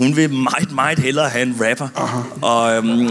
Hun 0.00 0.16
vil 0.16 0.30
meget, 0.30 0.72
meget 0.72 0.98
hellere 0.98 1.28
have 1.28 1.42
en 1.42 1.56
rapper. 1.68 1.88
Og, 2.42 2.76
øhm, 2.76 3.00
øhm, 3.00 3.10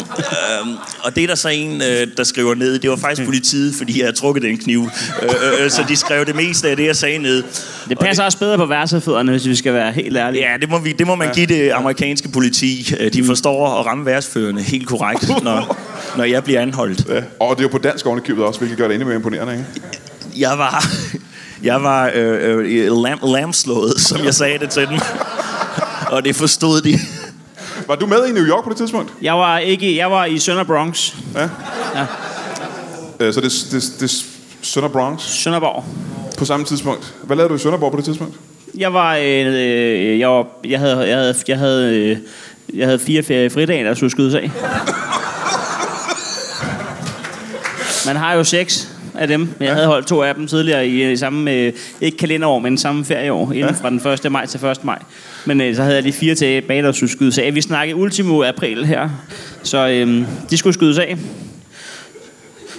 og 1.03 1.15
det 1.15 1.23
er 1.23 1.27
der 1.27 1.35
så 1.35 1.49
en, 1.49 1.81
øh, 1.81 2.07
der 2.17 2.23
skriver 2.23 2.55
ned. 2.55 2.79
Det 2.79 2.89
var 2.89 2.95
faktisk 2.95 3.25
politiet, 3.25 3.75
fordi 3.75 3.99
jeg 3.99 4.05
havde 4.05 4.17
trukket 4.17 4.43
den 4.43 4.57
kniv. 4.57 4.89
Øh, 5.21 5.29
øh, 5.63 5.69
så 5.69 5.83
de 5.87 5.95
skrev 5.95 6.25
det 6.25 6.35
meste 6.35 6.69
af 6.69 6.75
det, 6.77 6.85
jeg 6.85 6.95
sagde 6.95 7.17
ned. 7.17 7.43
Det 7.89 7.99
passer 7.99 8.23
også 8.23 8.37
bedre 8.37 8.57
på 8.57 8.65
værsefødderne, 8.65 9.31
hvis 9.31 9.47
vi 9.47 9.55
skal 9.55 9.73
være 9.73 9.91
helt 9.91 10.17
ærlige. 10.17 10.51
Ja, 10.51 10.57
det 10.57 10.69
må, 10.69 10.79
vi, 10.79 10.91
det 10.91 11.07
må 11.07 11.15
man 11.15 11.33
give 11.33 11.45
det 11.45 11.71
amerikanske 11.71 12.29
politi. 12.29 12.93
Øh, 12.99 13.13
De 13.13 13.23
forstår 13.23 13.79
at 13.79 13.85
ramme 13.85 14.05
værtsførende 14.05 14.61
helt 14.61 14.87
korrekt, 14.87 15.29
når, 15.43 15.77
når 16.17 16.23
jeg 16.23 16.43
bliver 16.43 16.61
anholdt. 16.61 17.05
Ja. 17.09 17.21
Og 17.39 17.55
det 17.55 17.59
er 17.59 17.63
jo 17.63 17.69
på 17.71 17.77
dansk 17.77 18.05
ovenikøbet 18.05 18.43
også, 18.43 18.59
hvilket 18.59 18.77
gør 18.77 18.87
det 18.87 18.93
endnu 18.93 19.07
mere 19.07 19.15
imponerende, 19.15 19.53
ikke? 19.53 19.65
Jeg 20.37 20.57
var, 20.57 20.85
jeg 21.63 21.83
var 21.83 22.11
øh, 22.15 22.57
øh, 22.57 23.03
lam, 23.03 23.19
lamslået, 23.23 23.93
som 24.01 24.25
jeg 24.25 24.33
sagde 24.33 24.59
det 24.59 24.69
til 24.69 24.87
dem. 24.87 24.99
Og 26.09 26.25
det 26.25 26.35
forstod 26.35 26.81
de. 26.81 26.99
Var 27.87 27.95
du 27.95 28.05
med 28.05 28.27
i 28.27 28.31
New 28.31 28.43
York 28.43 28.63
på 28.63 28.69
det 28.69 28.77
tidspunkt? 28.77 29.13
Jeg 29.21 29.33
var, 29.33 29.57
ikke, 29.57 29.97
jeg 29.97 30.11
var 30.11 30.25
i 30.25 30.39
Sønder 30.39 30.63
Bronx. 30.63 31.13
Uh, 31.35 31.41
så 33.33 33.41
det, 33.41 33.51
det, 33.71 33.93
det 33.99 34.25
Sønder 34.61 34.89
Bronx 34.89 35.21
Sønderborg. 35.21 35.85
på 36.37 36.45
samme 36.45 36.65
tidspunkt. 36.65 37.13
Hvad 37.23 37.37
lavede 37.37 37.49
du 37.49 37.55
i 37.55 37.59
Sønderborg 37.59 37.91
på 37.91 37.97
det 37.97 38.05
tidspunkt? 38.05 38.35
Jeg 38.77 38.93
var, 38.93 39.15
øh, 39.15 40.19
jeg 40.19 40.29
var, 40.29 40.47
jeg 40.65 40.79
havde, 40.79 41.07
jeg 41.07 41.17
havde, 41.17 41.35
jeg 41.47 41.57
havde, 41.57 41.95
øh, 41.95 42.17
jeg 42.73 42.87
havde 42.87 42.99
fire 42.99 43.23
ferie 43.23 43.49
fridage, 43.49 43.83
der 43.83 43.93
skulle 43.93 44.11
skydes 44.11 44.35
af. 44.35 44.51
Man 48.05 48.15
har 48.15 48.33
jo 48.33 48.43
seks 48.43 48.89
af 49.19 49.27
dem. 49.27 49.49
Jeg 49.59 49.67
ja. 49.67 49.73
havde 49.73 49.87
holdt 49.87 50.07
to 50.07 50.23
af 50.23 50.35
dem 50.35 50.47
tidligere 50.47 50.87
i, 50.87 51.11
i 51.11 51.17
samme, 51.17 51.51
øh, 51.51 51.73
ikke 52.01 52.17
kalenderår, 52.17 52.59
men 52.59 52.77
samme 52.77 53.05
ferieår, 53.05 53.51
inden 53.51 53.57
ja. 53.57 53.71
fra 53.71 53.89
den 53.89 54.25
1. 54.25 54.31
maj 54.31 54.45
til 54.45 54.65
1. 54.65 54.83
maj. 54.83 54.99
Men 55.45 55.61
øh, 55.61 55.75
så 55.75 55.81
havde 55.81 55.95
jeg 55.95 56.03
lige 56.03 56.13
fire 56.13 56.35
tilbage, 56.35 56.83
der 56.83 56.91
skulle 56.91 57.11
skydes 57.11 57.37
af. 57.37 57.55
Vi 57.55 57.61
snakkede 57.61 57.97
ultimo 57.97 58.43
april 58.43 58.85
her, 58.85 59.09
så 59.63 59.87
øh, 59.87 60.23
de 60.49 60.57
skulle 60.57 60.73
skydes 60.73 60.97
af. 60.97 61.17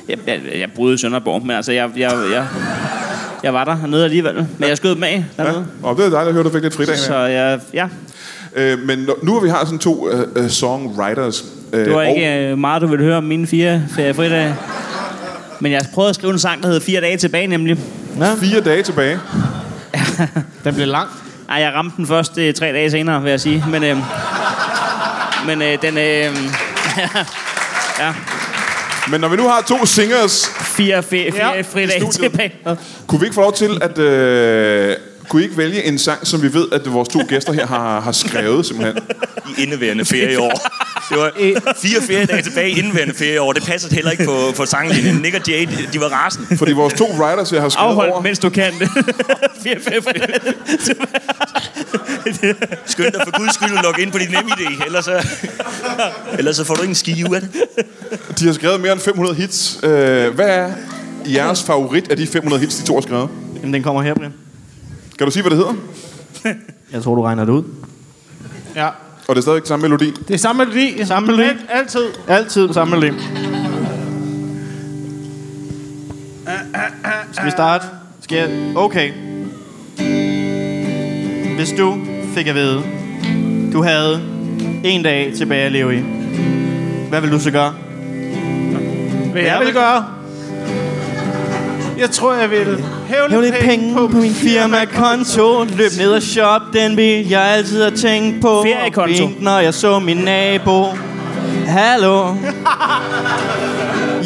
Jeg, 0.09 0.18
jeg, 0.26 0.40
jeg 0.59 0.68
boede 0.76 0.94
i 0.94 0.98
Sønderborg, 0.98 1.46
men 1.46 1.57
altså, 1.57 1.72
jeg, 1.72 1.90
jeg, 1.96 2.12
jeg, 2.33 2.46
jeg 3.42 3.55
var 3.55 3.64
der 3.64 3.87
nede 3.87 4.05
alligevel. 4.05 4.46
Men 4.59 4.68
jeg 4.68 4.76
skød 4.76 4.94
dem 4.94 5.03
af 5.03 5.24
Ja. 5.38 5.42
dernede. 5.42 5.66
Og 5.83 5.96
det 5.96 6.07
er 6.07 6.11
dejligt 6.11 6.29
at 6.29 6.35
høre, 6.35 6.44
du 6.44 6.50
fik 6.50 6.62
lidt 6.62 6.74
fridag 6.74 6.98
Så 6.98 7.16
jeg, 7.16 7.61
ja, 7.74 7.88
Øh, 8.57 8.79
men 8.79 9.09
nu 9.22 9.33
har 9.33 9.40
vi 9.40 9.48
har 9.48 9.64
sådan 9.64 9.79
to 9.79 10.09
uh, 10.09 10.20
uh, 10.37 10.48
songwriters. 10.48 11.44
Uh, 11.72 11.79
det 11.79 11.94
var 11.94 12.03
ikke 12.03 12.50
øh, 12.50 12.59
meget, 12.59 12.83
du 12.83 12.87
ville 12.87 13.05
høre 13.05 13.16
om 13.16 13.24
mine 13.24 13.46
fire 13.46 13.83
fridage. 13.96 14.57
Men 15.60 15.72
jeg 15.72 15.82
prøvede 15.94 16.08
at 16.08 16.14
skrive 16.14 16.32
en 16.32 16.38
sang, 16.38 16.62
der 16.62 16.66
hedder 16.68 16.80
Fire 16.80 17.00
dage 17.00 17.16
tilbage, 17.16 17.46
nemlig. 17.46 17.76
og 18.20 18.38
fire 18.40 18.60
dage 18.60 18.82
tilbage. 18.82 19.18
Den 20.64 20.74
blev 20.74 20.86
lang. 20.86 21.08
Ej, 21.48 21.56
jeg 21.56 21.72
ramte 21.74 21.96
den 21.96 22.06
først 22.06 22.38
øh, 22.38 22.54
tre 22.54 22.66
dage 22.72 22.90
senere, 22.90 23.22
vil 23.22 23.30
jeg 23.30 23.40
sige. 23.40 23.64
Men, 23.70 23.84
øh, 23.84 23.96
men 25.46 25.62
øh, 25.62 25.82
den... 25.82 25.98
Øh, 25.98 26.02
ja, 28.00 28.14
Men 29.10 29.20
når 29.20 29.28
vi 29.28 29.36
nu 29.36 29.48
har 29.48 29.60
to 29.68 29.86
singers, 29.86 30.46
fire, 30.60 30.98
fe- 30.98 31.04
fire 31.10 31.32
Ja, 31.36 31.52
ja, 31.54 31.60
fridage 31.60 32.10
tilbage. 32.12 32.52
kunne 33.06 33.20
vi 33.20 33.26
ikke 33.26 33.34
få 33.34 33.40
lov 33.40 33.52
til 33.52 33.78
at... 33.82 33.98
Uh, 33.98 35.09
kunne 35.30 35.42
I 35.42 35.44
ikke 35.44 35.56
vælge 35.56 35.84
en 35.84 35.98
sang, 35.98 36.26
som 36.26 36.42
vi 36.42 36.54
ved, 36.54 36.68
at 36.72 36.92
vores 36.92 37.08
to 37.08 37.20
gæster 37.28 37.52
her 37.52 37.66
har, 37.66 38.00
har 38.00 38.12
skrevet, 38.12 38.66
simpelthen? 38.66 39.02
I 39.58 39.62
indeværende 39.62 40.04
ferieår. 40.04 40.50
Det 41.10 41.18
var 41.18 41.32
fire 41.76 42.02
feriedage 42.02 42.42
tilbage 42.42 42.70
i 42.70 42.78
indeværende 42.78 43.14
ferieår. 43.14 43.52
Det 43.52 43.62
passede 43.62 43.94
heller 43.94 44.10
ikke 44.10 44.24
på, 44.24 44.52
på 44.56 44.66
sanglinjen. 44.66 45.16
Nick 45.16 45.34
og 45.34 45.48
Jay, 45.48 45.66
de, 45.66 45.88
de 45.92 46.00
var 46.00 46.08
rasen. 46.08 46.58
Fordi 46.58 46.72
vores 46.72 46.94
to 46.94 47.04
writers 47.04 47.50
her 47.50 47.60
har 47.60 47.68
skrevet 47.68 47.90
Afhold, 47.90 48.10
over... 48.10 48.22
mens 48.22 48.38
du 48.38 48.50
kan 48.50 48.72
det. 48.78 48.88
fire, 49.64 49.76
fire, 49.80 50.02
fire. 50.02 50.26
Skynd 52.86 53.12
dig 53.12 53.20
for 53.24 53.38
guds 53.38 53.54
skyld 53.54 53.78
at 53.78 53.84
logge 53.84 54.02
ind 54.02 54.12
på 54.12 54.18
dit 54.18 54.30
NemID, 54.30 54.82
ellers 54.86 55.04
så, 55.04 55.26
ellers 56.38 56.56
så 56.56 56.64
får 56.64 56.74
du 56.74 56.82
ikke 56.82 56.90
en 56.90 56.94
ski 56.94 57.24
ud 57.30 57.34
af 57.34 57.40
det. 57.40 57.50
De 58.38 58.46
har 58.46 58.52
skrevet 58.52 58.80
mere 58.80 58.92
end 58.92 59.00
500 59.00 59.36
hits. 59.36 59.76
Uh, 59.82 59.88
hvad 59.88 60.48
er 60.48 60.72
jeres 61.26 61.62
favorit 61.62 62.10
af 62.10 62.16
de 62.16 62.26
500 62.26 62.60
hits, 62.60 62.76
de 62.76 62.86
to 62.86 62.94
har 62.94 63.00
skrevet? 63.00 63.28
Jamen, 63.56 63.74
den 63.74 63.82
kommer 63.82 64.02
her, 64.02 64.14
Brian. 64.14 64.32
Kan 65.20 65.24
du 65.26 65.30
sige, 65.30 65.42
hvad 65.42 65.50
det 65.50 65.59
hedder? 65.59 65.74
Jeg 66.92 67.02
tror, 67.02 67.14
du 67.14 67.22
regner 67.22 67.44
det 67.44 67.52
ud. 67.52 67.62
Ja. 68.76 68.87
Og 68.87 68.94
det 69.28 69.37
er 69.37 69.40
stadigvæk 69.40 69.66
samme 69.66 69.83
melodi. 69.83 70.11
Det 70.28 70.35
er 70.35 70.38
samme 70.38 70.64
melodi. 70.64 71.04
Samme 71.04 71.26
melodi. 71.26 71.48
Alt- 71.48 71.61
Altid. 71.70 72.04
Altid 72.28 72.72
samme 72.72 72.94
melodi. 72.98 73.16
Skal 77.33 77.46
vi 77.46 77.50
starte? 77.50 77.87
Skal 78.20 78.38
jeg... 78.38 78.76
Okay. 78.76 79.12
Hvis 81.56 81.72
du 81.78 81.98
fik 82.35 82.46
at 82.46 82.54
vide, 82.54 82.83
du 83.72 83.83
havde 83.83 84.22
en 84.85 85.02
dag 85.02 85.33
tilbage 85.37 85.62
at 85.62 85.72
leve 85.72 85.96
i, 85.98 86.00
hvad 87.09 87.20
vil 87.20 87.30
du 87.33 87.38
så 87.40 87.50
gøre? 87.50 87.74
Hvad 89.33 89.42
jeg 89.42 89.61
vil 89.64 89.72
gøre? 89.72 90.04
Jeg 92.00 92.10
tror, 92.10 92.34
jeg 92.34 92.50
vil 92.50 92.66
hæve 93.06 93.28
Hæv 93.30 93.40
lidt 93.40 93.54
lidt 93.54 93.64
penge 93.64 93.94
på 93.94 94.08
min 94.08 94.34
firmakonto. 94.34 95.64
Løb 95.64 95.90
ned 95.98 96.12
og 96.12 96.22
shop 96.22 96.62
den 96.72 96.96
bil 96.96 97.28
Jeg 97.28 97.42
altid 97.42 97.82
har 97.82 97.90
tænkt 97.90 98.40
på. 98.40 98.62
Feriekonto. 98.62 99.24
Vink, 99.24 99.42
når 99.42 99.58
jeg 99.58 99.74
så 99.74 99.98
min 99.98 100.16
nabo. 100.16 100.86
Hallo. 101.66 102.24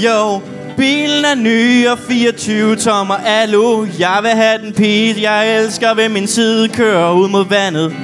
Jo 0.05 0.41
Bilen 0.77 1.25
er 1.25 1.35
ny 1.35 1.89
og 1.89 1.99
24 1.99 2.77
tommer. 2.77 3.15
Alu 3.15 3.87
Jeg 3.99 4.19
vil 4.23 4.31
have 4.31 4.59
den 4.65 4.73
pige 4.73 5.31
jeg 5.31 5.63
elsker 5.63 5.95
ved 5.95 6.09
min 6.09 6.27
side. 6.27 6.69
Køre 6.69 7.15
ud 7.15 7.29
mod 7.29 7.45
vandet 7.49 7.95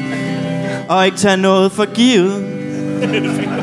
Og 0.89 1.07
ikke 1.07 1.19
tage 1.19 1.37
noget 1.37 1.73
for 1.73 1.95
givet 1.95 2.47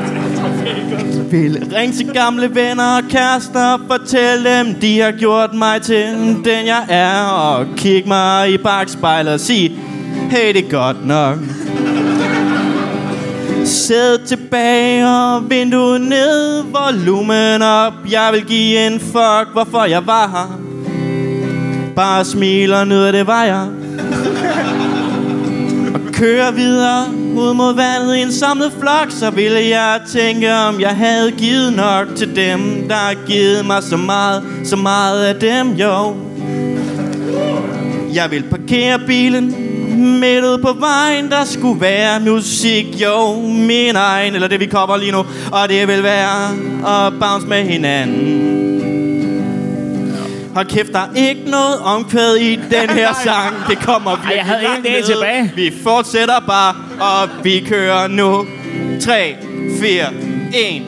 vil. 1.30 1.72
Ringe 1.76 1.96
til 1.96 2.12
gamle 2.14 2.54
venner 2.54 2.96
og 2.96 3.02
kærester 3.10 3.72
og 3.72 3.80
Fortæl 3.90 4.44
dem, 4.44 4.74
de 4.74 5.00
har 5.00 5.10
gjort 5.10 5.54
mig 5.54 5.82
til 5.82 6.04
den 6.44 6.66
jeg 6.66 6.84
er. 6.88 7.24
Og 7.24 7.66
kig 7.76 8.08
mig 8.08 8.52
i 8.52 8.56
bagspejlet 8.56 9.32
og 9.32 9.40
sig 9.40 9.78
Hey, 10.30 10.54
det 10.54 10.64
er 10.64 10.70
godt 10.70 11.06
nok. 11.06 11.38
Sæd 13.64 14.26
tilbage 14.26 15.08
og 15.08 15.50
vinduet 15.50 16.00
ned 16.00 16.62
Volumen 16.62 17.62
op. 17.62 17.92
Jeg 18.10 18.30
vil 18.32 18.44
give 18.44 18.86
en 18.86 19.00
fuck, 19.00 19.48
hvorfor 19.52 19.84
jeg 19.84 20.06
var 20.06 20.28
her. 20.28 20.60
Bare 21.96 22.24
smil 22.24 22.72
og 22.72 22.88
nyd, 22.88 23.12
det 23.12 23.26
var 23.26 23.44
jeg. 23.44 23.66
Kører 26.12 26.50
videre 26.50 27.27
ud 27.36 27.54
mod 27.54 27.74
vandet 27.74 28.16
i 28.16 28.22
en 28.22 28.32
samlet 28.32 28.72
flok, 28.80 29.10
så 29.10 29.30
ville 29.30 29.68
jeg 29.68 30.00
tænke, 30.12 30.54
om 30.54 30.80
jeg 30.80 30.96
havde 30.96 31.32
givet 31.32 31.72
nok 31.72 32.16
til 32.16 32.36
dem, 32.36 32.88
der 32.88 32.94
har 32.94 33.14
givet 33.26 33.66
mig 33.66 33.82
så 33.82 33.96
meget, 33.96 34.42
så 34.64 34.76
meget 34.76 35.24
af 35.24 35.36
dem, 35.36 35.72
jo. 35.72 36.16
Jeg 38.14 38.30
vil 38.30 38.44
parkere 38.50 38.98
bilen 39.06 39.54
midt 40.20 40.62
på 40.62 40.72
vejen, 40.72 41.30
der 41.30 41.44
skulle 41.44 41.80
være 41.80 42.20
musik, 42.20 42.86
jo, 43.02 43.40
min 43.42 43.96
egen, 43.96 44.34
eller 44.34 44.48
det 44.48 44.60
vi 44.60 44.66
kommer 44.66 44.96
lige 44.96 45.12
nu, 45.12 45.18
og 45.52 45.68
det 45.68 45.88
vil 45.88 46.02
være 46.02 46.50
at 47.06 47.12
bounce 47.20 47.46
med 47.46 47.64
hinanden. 47.64 48.77
Hold 50.58 50.68
kæft, 50.68 50.92
der 50.92 50.98
er 50.98 51.14
ikke 51.16 51.50
noget 51.50 51.78
omkvæd 51.78 52.36
i 52.36 52.56
den 52.56 52.90
her 52.90 53.14
sang. 53.24 53.54
Det 53.68 53.78
kommer 53.78 54.10
virkelig 54.10 54.36
jeg 54.36 54.44
havde 54.44 54.62
en 54.76 54.82
dag 54.82 55.04
tilbage. 55.04 55.52
Vi 55.56 55.72
fortsætter 55.82 56.40
bare, 56.46 56.74
og 57.00 57.28
vi 57.44 57.64
kører 57.68 58.06
nu. 58.06 58.46
3, 59.00 59.36
4, 59.80 60.06
1, 60.54 60.82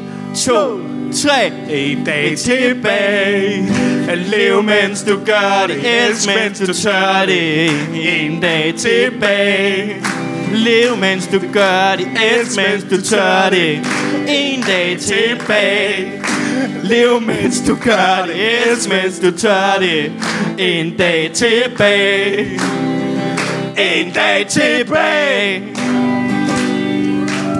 2, 0.46 0.80
3. 1.12 1.52
En 1.70 2.04
dag 2.04 2.38
tilbage. 2.38 3.68
At 4.08 4.18
leve, 4.18 4.62
mens 4.62 5.02
du 5.02 5.18
gør 5.26 5.66
det. 5.66 6.06
Elsk, 6.06 6.26
mens 6.26 6.58
du 6.58 6.72
tør 6.72 7.26
det. 7.26 7.70
En 7.94 8.40
dag 8.40 8.74
tilbage. 8.78 9.96
Lev, 10.52 10.96
mens 10.96 11.26
du 11.26 11.40
gør 11.52 11.96
det. 11.96 12.08
Elsk, 12.32 12.56
mens 12.56 12.84
du 12.90 13.00
tør 13.02 13.50
det. 13.50 13.80
En 14.28 14.62
dag 14.62 14.98
tilbage. 15.00 16.22
Lev, 16.82 17.20
mens 17.20 17.60
du 17.66 17.74
gør 17.84 18.24
det. 18.26 18.70
Elsk, 18.70 18.88
mens 18.88 19.18
du 19.18 19.30
tør 19.30 19.76
det. 19.80 20.12
En 20.58 20.96
dag 20.96 21.30
tilbage. 21.34 22.60
En 23.78 24.12
dag 24.14 24.46
tilbage. 24.48 25.60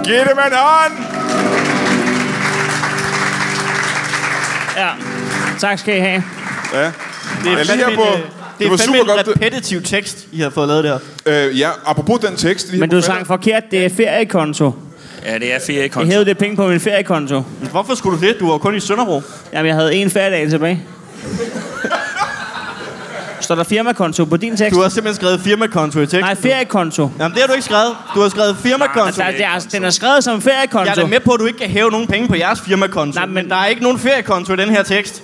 Giv 0.03 0.13
dem 0.15 0.37
en 0.47 0.53
hånd! 0.53 0.93
Ja. 4.77 4.87
Tak 5.59 5.79
skal 5.79 5.97
I 5.97 5.99
have. 5.99 6.23
Ja. 6.73 6.79
Det 6.79 6.83
er 6.83 6.91
Jeg 7.51 7.59
er 7.59 7.63
lige 7.75 7.95
på... 7.95 8.01
øh, 8.01 8.07
Det 8.07 8.23
det 8.59 8.67
var 8.67 8.73
er 8.73 8.77
fandme 8.77 8.97
super 8.97 9.11
en 9.13 9.17
godt. 9.25 9.27
repetitiv 9.27 9.81
tekst, 9.81 10.17
I 10.31 10.39
har 10.41 10.49
fået 10.49 10.67
lavet 10.67 10.83
der. 10.83 10.99
Øh, 11.25 11.59
ja, 11.59 11.69
apropos 11.85 12.19
den 12.19 12.35
tekst... 12.35 12.69
lige 12.71 12.79
Men 12.79 12.89
du 12.89 13.01
sang 13.01 13.27
forkert. 13.27 13.63
Det 13.71 13.85
er 13.85 13.89
feriekonto. 13.89 14.71
Ja, 15.25 15.33
det 15.33 15.47
er 15.47 15.51
Jeg 15.53 15.61
feriekonto. 15.67 16.09
hævede 16.11 16.25
det 16.25 16.37
penge 16.37 16.55
på 16.55 16.67
min 16.67 16.79
feriekonto. 16.79 17.41
Hvorfor 17.71 17.95
skulle 17.95 18.19
du 18.21 18.25
det? 18.25 18.35
Du 18.39 18.51
var 18.51 18.57
kun 18.57 18.75
i 18.75 18.79
Sønderbro. 18.79 19.21
Jamen, 19.53 19.67
jeg 19.67 19.75
havde 19.75 19.95
en 19.95 20.11
feriedag 20.11 20.49
tilbage. 20.49 20.83
Står 23.41 23.55
der 23.55 23.63
firmakonto 23.63 24.25
på 24.25 24.37
din 24.37 24.57
tekst? 24.57 24.75
Du 24.75 24.81
har 24.81 24.89
simpelthen 24.89 25.15
skrevet 25.15 25.41
firmakonto 25.41 25.99
i 25.99 26.01
teksten. 26.01 26.19
Nej, 26.21 26.35
feriekonto. 26.35 27.09
Jamen, 27.19 27.31
det 27.33 27.41
har 27.41 27.47
du 27.47 27.53
ikke 27.53 27.65
skrevet. 27.65 27.95
Du 28.15 28.21
har 28.21 28.29
skrevet 28.29 28.57
firmakonto. 28.63 29.05
Altså, 29.05 29.23
det 29.37 29.45
er, 29.45 29.59
den 29.71 29.83
er 29.85 29.89
skrevet 29.89 30.23
som 30.23 30.41
feriekonto. 30.41 30.85
Jeg 30.85 30.91
er 30.97 31.01
da 31.01 31.07
med 31.07 31.19
på, 31.19 31.31
at 31.33 31.39
du 31.39 31.45
ikke 31.45 31.59
kan 31.59 31.69
hæve 31.69 31.91
nogen 31.91 32.07
penge 32.07 32.27
på 32.27 32.35
jeres 32.35 32.61
firmakonto. 32.61 33.11
Nej, 33.15 33.25
Nej, 33.25 33.25
men- 33.25 33.33
men... 33.33 33.49
der 33.49 33.55
er 33.55 33.65
ikke 33.65 33.81
nogen 33.83 33.99
feriekonto 33.99 34.53
i 34.53 34.55
den 34.55 34.69
her 34.69 34.83
tekst. 34.83 35.23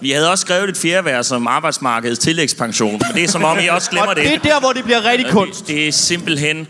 Vi 0.00 0.10
havde 0.10 0.30
også 0.30 0.42
skrevet 0.42 0.68
et 0.68 0.76
fjerdevær 0.76 1.22
som 1.22 1.46
arbejdsmarkedets 1.46 2.18
tillægspension, 2.18 2.92
men 2.92 3.02
det 3.14 3.24
er 3.24 3.28
som 3.28 3.44
om, 3.44 3.58
I 3.58 3.66
også 3.68 3.90
glemmer 3.90 4.08
Og 4.10 4.16
det. 4.16 4.24
det 4.24 4.34
er 4.34 4.38
der, 4.38 4.60
hvor 4.60 4.72
det 4.72 4.84
bliver 4.84 5.04
rigtig 5.10 5.26
kunst. 5.30 5.66
Det, 5.66 5.74
det 5.76 5.88
er 5.88 5.92
simpelthen... 5.92 6.66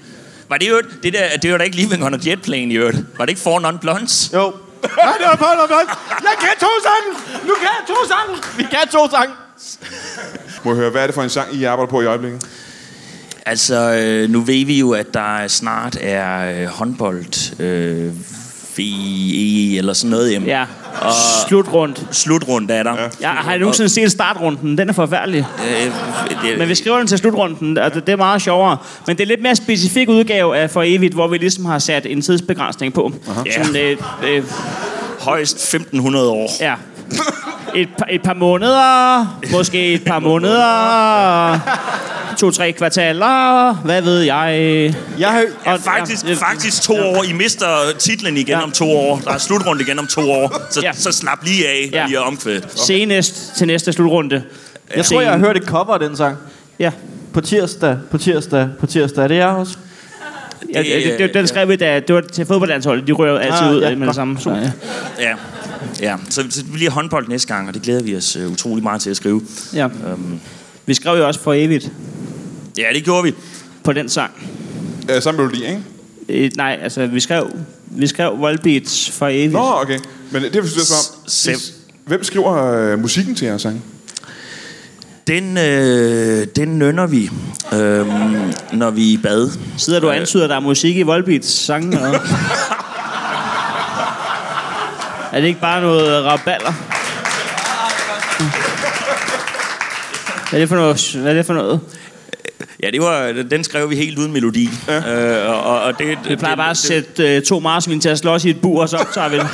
Var 0.49 0.57
det 0.57 0.69
jo 0.71 0.81
det 1.03 1.13
der, 1.13 1.37
det 1.43 1.53
var 1.53 1.59
da 1.59 1.65
ikke 1.65 1.77
Living 1.77 2.05
on 2.05 2.15
a 2.15 2.19
Jet 2.27 2.43
Plane 2.43 2.73
i 2.73 2.77
øvrigt. 2.77 2.99
Var 3.19 3.25
det 3.25 3.31
ikke 3.31 3.41
For 3.41 3.61
Non 3.61 3.79
Blondes? 3.79 4.31
Jo. 4.35 4.55
Nej, 4.83 5.15
det 5.19 5.27
var 5.27 5.37
Paul 5.37 5.59
og 5.59 5.69
Bjørn. 5.69 5.87
Jeg 6.11 6.37
kan 6.41 6.49
to 6.61 6.67
sange! 6.83 7.39
Nu 7.47 7.55
kan 7.55 7.69
jeg 7.79 7.87
to 7.89 7.95
sange! 8.09 8.43
Vi 8.57 8.63
kan 8.63 8.89
to 8.93 9.11
sange! 9.11 9.35
Må 10.65 10.71
jeg 10.71 10.77
høre, 10.77 10.91
hvad 10.91 11.03
er 11.03 11.07
det 11.07 11.15
for 11.15 11.23
en 11.23 11.31
sang, 11.31 11.55
I 11.55 11.65
arbejder 11.65 11.91
på 11.91 12.01
i 12.03 12.07
øjeblikket? 12.07 12.47
Altså, 13.47 13.75
øh, 13.75 14.31
nu 14.31 14.41
ved 14.41 14.67
vi 14.67 14.79
jo, 14.79 14.91
at 14.91 15.15
der 15.15 15.49
snart 15.49 15.97
er 16.01 16.61
øh, 16.61 16.67
håndbold... 16.67 17.61
Øh, 17.61 18.13
VE 18.79 19.77
eller 19.79 19.93
sådan 19.93 20.11
noget 20.11 20.31
hjemme. 20.31 20.49
Ja. 20.49 20.67
Og 21.01 21.13
Slutrundt. 21.49 22.05
slutrunde 22.13 22.75
er 22.75 22.83
der. 22.83 22.93
Ja. 22.93 23.09
Jeg 23.21 23.31
har 23.31 23.55
I 23.55 23.59
nogensinde 23.59 23.89
set 23.89 24.11
startrunden. 24.13 24.79
Den 24.79 24.89
er 24.89 24.93
forfærdelig. 24.93 25.47
Øh, 25.65 25.93
det, 26.51 26.59
Men 26.59 26.69
vi 26.69 26.75
skriver 26.75 26.99
den 26.99 27.07
til 27.07 27.19
slutrunden, 27.19 27.79
og 27.79 27.95
det 27.95 28.07
det 28.07 28.13
er 28.13 28.17
meget 28.17 28.43
sjovere. 28.43 28.77
Men 29.07 29.17
det 29.17 29.23
er 29.23 29.27
lidt 29.29 29.43
mere 29.43 29.57
specifik 29.57 30.09
udgave 30.09 30.57
af 30.57 30.71
For 30.71 30.83
Evigt, 30.87 31.15
hvor 31.15 31.29
vi 31.29 31.39
ligesom 31.39 31.65
har 31.65 31.79
sat 31.79 32.07
en 32.07 32.23
tidsbegrænsning 32.23 32.93
på. 32.95 33.13
Sådan, 33.55 33.77
øh, 33.77 33.97
øh, 34.25 34.45
højst 35.21 35.57
1500 35.75 36.29
år. 36.31 36.51
ja. 36.61 36.75
et, 37.77 37.89
par, 37.99 38.07
et 38.11 38.23
par 38.23 38.35
måneder, 38.35 39.39
måske 39.53 39.93
et 39.95 40.05
par 40.05 40.19
måneder, 40.19 41.59
to-tre 42.39 42.73
kvartaler, 42.73 43.75
hvad 43.75 44.03
ved 44.03 44.21
jeg. 44.21 44.95
Jeg 45.19 45.29
har, 45.29 45.45
Ja, 45.67 45.73
Og- 45.73 45.81
faktisk, 45.81 46.29
ja, 46.29 46.35
faktisk 46.35 46.83
to 46.83 46.95
år. 46.95 47.25
I 47.25 47.33
mister 47.33 47.67
titlen 47.99 48.37
igen 48.37 48.49
Ja. 48.49 48.63
om 48.63 48.71
to 48.71 48.91
år. 48.91 49.21
Der 49.25 49.31
er 49.31 49.39
slutrunde 49.39 49.83
igen 49.83 49.99
om 49.99 50.07
to 50.07 50.31
år. 50.31 50.63
Så, 50.71 50.81
Ja. 50.83 50.93
så 50.93 51.13
slap 51.13 51.45
lige 51.45 51.69
af, 51.69 51.89
Ja. 51.93 52.07
lige 52.07 52.21
omkvædet. 52.21 52.65
Senest 52.87 53.57
til 53.57 53.67
næste 53.67 53.93
slutrunde. 53.93 54.43
jeg 54.97 55.05
tror, 55.05 55.21
jeg 55.21 55.31
har 55.31 55.39
hørt 55.39 55.57
et 55.57 55.63
cover 55.65 55.95
af 55.95 56.01
den 56.01 56.17
sang. 56.17 56.37
Ja. 56.79 56.91
På 57.35 57.41
tirsdag, 57.41 57.97
på 58.11 58.19
tirsdag, 58.19 58.69
på 58.81 58.87
tirsdag. 58.87 59.25
Er 59.25 59.29
det 59.29 59.37
jeg 59.37 59.49
også? 59.49 59.77
Ja, 60.75 60.79
det, 60.79 60.87
det, 61.05 61.19
det, 61.19 61.35
den 61.35 61.47
skrev 61.47 61.69
vi, 61.69 61.77
da 61.77 62.01
det 62.01 62.15
var 62.15 62.21
til 62.33 62.47
fodboldlandsholdet. 62.47 63.07
De 63.07 63.13
rører 63.13 63.39
altid 63.39 63.67
Ah, 63.67 63.75
ud 63.75 63.81
ja, 63.83 63.95
med 63.95 64.07
det 64.07 64.15
samme. 64.15 64.39
Så, 64.41 64.51
ja. 64.51 64.71
Ja. 65.29 65.35
Ja, 66.01 66.17
så, 66.31 66.45
så 66.51 66.63
det 66.63 66.73
bliver 66.73 66.91
håndbold 66.91 67.29
næste 67.29 67.49
gang, 67.55 67.69
og 67.69 67.75
det 67.75 67.83
glæder 67.83 68.03
vi 68.03 68.17
os 68.17 68.37
uh, 68.37 68.53
utrolig 68.53 68.83
meget 68.83 69.01
til 69.01 69.11
at 69.11 69.17
skrive. 69.17 69.41
ja. 69.75 69.87
Um, 69.87 70.41
Vi 70.87 70.95
skrev 70.95 71.17
jo 71.19 71.27
også 71.27 71.41
for 71.41 71.55
evigt 71.55 71.93
ja, 72.79 72.85
det 72.95 73.05
gjorde 73.05 73.23
vi. 73.25 73.35
på 73.85 73.93
den 73.93 74.09
sang. 74.09 74.31
Ja, 75.09 75.21
samme 75.21 75.41
melodi, 75.41 75.65
ikke? 75.67 75.83
Øh, 76.29 76.51
nej, 76.57 76.79
altså 76.83 77.07
vi 77.07 77.21
skrev, 77.21 77.51
vi 77.87 78.07
skrev 78.07 78.39
Volbeats 78.39 79.11
for 79.11 79.29
evigt. 79.29 79.53
Nå, 79.53 79.73
okay. 79.83 79.99
Men 80.31 80.43
det 80.43 80.55
har 80.55 80.61
vi 80.63 80.69
studeret 80.69 81.57
om. 81.57 81.61
Hvem 82.07 82.25
skriver 82.25 82.65
øh, 82.73 82.99
musikken 82.99 83.35
til 83.35 83.47
jeres 83.47 83.63
sang? 83.63 83.85
Den, 85.27 85.59
øh, 85.59 86.47
den 86.57 86.69
nønner 86.69 87.07
vi, 87.07 87.31
øh, 87.73 88.07
når 88.73 88.91
vi 88.91 89.09
er 89.09 89.13
i 89.13 89.21
bad. 89.23 89.51
Sidder 89.77 90.01
du 90.01 90.09
og 90.09 90.17
antyder, 90.17 90.45
at 90.45 90.51
der 90.51 90.57
er 90.57 90.61
musik 90.61 90.97
i 90.97 91.03
Volbeats 91.03 91.49
sang? 91.49 91.95
er 95.37 95.41
det 95.41 95.49
ikke 95.49 95.61
bare 95.61 95.81
noget 95.81 96.25
raballer? 96.25 96.73
Hvad 100.51 100.61
er 100.61 100.63
det 100.63 100.69
for 100.69 100.77
noget? 100.77 101.13
Hvad 101.23 101.31
er 101.33 101.35
det 101.37 101.47
for 101.47 101.55
noget? 101.55 101.81
Ja, 102.83 102.91
det 102.91 103.01
var, 103.01 103.33
den 103.51 103.65
skrev 103.65 103.91
vi 103.91 103.97
helt 103.97 104.19
uden 104.19 104.33
melodi. 104.33 104.69
Ja. 104.89 105.45
Øh, 105.45 105.51
og, 105.67 105.81
og, 105.83 105.99
det, 105.99 106.19
Vi 106.29 106.37
plejer 106.37 106.57
bare 106.57 106.71
at 106.71 106.77
sætte 106.77 107.37
øh, 107.37 107.43
to 107.43 107.61
marsvin 107.61 108.01
til 108.01 108.09
at 108.09 108.19
slås 108.19 108.45
i 108.45 108.51
et 108.51 108.61
bur, 108.61 108.83
og 108.83 108.89
så 108.89 108.97
optager 108.97 109.29
vi 109.29 109.37
det. 109.37 109.47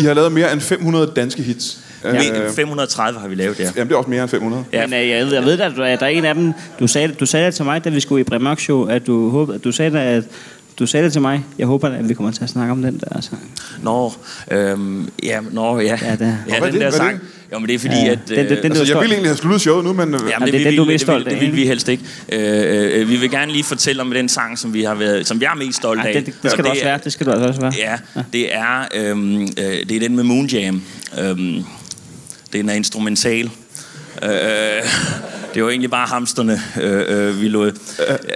I 0.00 0.04
har 0.04 0.14
lavet 0.14 0.32
mere 0.32 0.52
end 0.52 0.60
500 0.60 1.12
danske 1.16 1.42
hits. 1.42 1.78
Ja. 2.04 2.14
Øh, 2.44 2.50
530 2.52 3.20
har 3.20 3.28
vi 3.28 3.34
lavet 3.34 3.58
der. 3.58 3.64
jamen, 3.76 3.88
det 3.88 3.94
er 3.94 3.98
også 3.98 4.10
mere 4.10 4.22
end 4.22 4.30
500. 4.30 4.64
Ja. 4.72 4.86
Men 4.86 5.00
øh, 5.00 5.08
jeg, 5.08 5.26
ved- 5.26 5.34
jeg 5.34 5.44
ved 5.44 5.60
at, 5.60 5.76
der 5.76 6.06
er 6.06 6.10
en 6.10 6.24
af 6.24 6.34
dem, 6.34 6.52
du 6.80 6.86
sagde, 6.86 7.08
du 7.08 7.26
sagde 7.26 7.46
det 7.46 7.54
til 7.54 7.64
mig, 7.64 7.84
da 7.84 7.90
vi 7.90 8.00
skulle 8.00 8.20
i 8.20 8.24
Bremark 8.24 8.60
Show, 8.60 8.86
at 8.86 9.06
du, 9.06 9.30
håbede, 9.30 9.56
at 9.56 9.64
du 9.64 9.72
sagde 9.72 9.90
det, 9.90 9.98
at 9.98 10.24
du 10.78 10.86
sagde 10.86 11.04
det 11.04 11.12
til 11.12 11.22
mig. 11.22 11.44
Jeg 11.58 11.66
håber, 11.66 11.88
at 11.88 12.08
vi 12.08 12.14
kommer 12.14 12.32
til 12.32 12.44
at 12.44 12.50
snakke 12.50 12.72
om 12.72 12.82
den 12.82 13.00
der 13.00 13.20
sang. 13.20 13.50
Nå, 13.82 14.12
øhm, 14.50 15.08
ja, 15.22 15.40
nå, 15.52 15.78
ja. 15.80 15.98
Ja, 16.02 16.12
det- 16.16 16.38
ja 16.48 16.54
er 16.56 16.60
den 16.64 16.72
det? 16.72 16.80
der 16.80 16.86
er 16.86 16.90
sang. 16.90 17.12
det? 17.20 17.26
Jo, 17.52 17.58
men 17.58 17.68
det 17.68 17.74
er 17.74 17.78
fordi, 17.78 17.94
Ja, 17.94 18.10
at... 18.10 18.18
den- 18.28 18.36
den- 18.36 18.46
den- 18.48 18.56
øh, 18.58 18.64
Altså, 18.64 18.80
jeg 18.82 18.86
stolt. 18.86 19.02
ville 19.02 19.14
egentlig 19.14 19.30
have 19.30 19.36
sluttet 19.36 19.60
showet 19.60 19.84
nu, 19.84 19.92
men... 19.92 20.14
øh, 20.14 20.20
Jamen, 20.20 20.30
Ja, 20.30 20.44
det, 20.44 20.52
det 20.52 20.54
er 20.54 20.58
vil 20.58 20.64
den, 20.66 20.76
du 20.76 20.82
er 20.82 20.86
mest 20.86 20.92
det, 20.92 21.00
stolt 21.00 21.24
vil, 21.26 21.32
af, 21.32 21.40
det 21.40 21.48
vil 21.48 21.56
vi 21.56 21.66
helst 21.66 21.88
ikke. 21.88 22.04
Øh, 22.32 23.00
øh, 23.00 23.08
vi 23.10 23.16
vil 23.16 23.30
gerne 23.30 23.52
lige 23.52 23.64
fortælle 23.64 24.02
om 24.02 24.10
den 24.10 24.28
sang, 24.28 24.58
som 24.58 24.74
vi 24.74 24.82
har 24.82 24.94
været, 24.94 25.26
som 25.26 25.40
jeg 25.42 25.50
er 25.52 25.56
mest 25.56 25.78
stolt 25.78 26.00
af. 26.06 26.12
det, 26.14 26.26
det, 26.26 26.34
det 26.42 26.50
skal 26.50 26.64
du 26.64 26.68
også 26.70 26.82
er- 26.82 26.86
være. 26.86 26.98
Det 27.04 27.12
skal 27.12 27.26
du 27.26 27.30
også 27.32 27.60
være. 27.60 27.72
Ja, 27.78 27.96
det 28.32 28.54
er, 28.54 28.88
øhm, 28.94 29.42
øh, 29.42 29.48
det 29.58 29.92
er 29.92 30.00
den 30.00 30.16
med 30.16 30.24
Moon 30.24 30.46
Jam. 30.46 30.82
Øhm, 31.20 31.64
den 32.52 32.68
er 32.68 32.74
instrumental. 32.74 33.50
Øh, 34.22 34.30
det 35.54 35.62
var 35.64 35.70
egentlig 35.70 35.90
bare 35.90 36.06
hamsterne, 36.06 36.60
øh, 36.80 37.28
øh, 37.28 37.40
vi 37.42 37.48
lå. 37.48 37.64
Jeg 37.64 37.72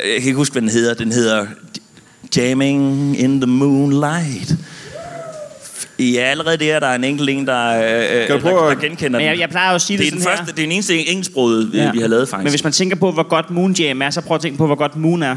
kan 0.02 0.24
ikke 0.24 0.32
huske, 0.34 0.52
hvad 0.52 0.62
den 0.62 0.70
hedder. 0.70 0.94
Den 0.94 1.12
hedder 1.12 1.46
Jamming 2.36 3.16
in 3.18 3.40
the 3.40 3.50
Moonlight. 3.50 4.54
Ja, 5.98 6.20
allerede 6.20 6.56
der, 6.56 6.80
der 6.80 6.86
er 6.86 6.94
en 6.94 7.04
enkelt 7.04 7.30
en, 7.30 7.46
der, 7.46 7.68
øh, 8.20 8.26
Kan 8.26 8.36
du 8.36 8.42
prøve 8.42 8.56
der, 8.56 8.62
der 8.64 8.70
at- 8.70 8.78
genkender 8.80 9.18
Men 9.18 9.28
jeg, 9.28 9.38
jeg 9.38 9.48
plejer 9.48 9.68
jo 9.68 9.74
at 9.74 9.82
sige 9.82 9.96
det 9.98 10.04
det, 10.04 10.08
er 10.08 10.14
den 10.14 10.22
sådan 10.22 10.38
første, 10.38 10.52
det 10.52 10.58
er 10.62 10.64
den 10.66 10.72
eneste 10.72 11.06
engelsksproget, 11.06 11.72
vi, 11.72 11.78
her. 11.78 11.92
vi 11.92 12.00
har 12.00 12.08
lavet 12.08 12.28
faktisk. 12.28 12.44
Men 12.44 12.50
hvis 12.52 12.64
man 12.64 12.72
tænker 12.72 12.96
på, 12.96 13.10
hvor 13.12 13.22
godt 13.28 13.50
Moon 13.50 13.72
Jam 13.72 14.02
er, 14.02 14.10
så 14.10 14.20
prøv 14.20 14.34
at 14.34 14.40
tænke 14.40 14.58
på, 14.58 14.66
hvor 14.66 14.74
godt 14.74 14.96
Moon 14.96 15.22
er. 15.22 15.36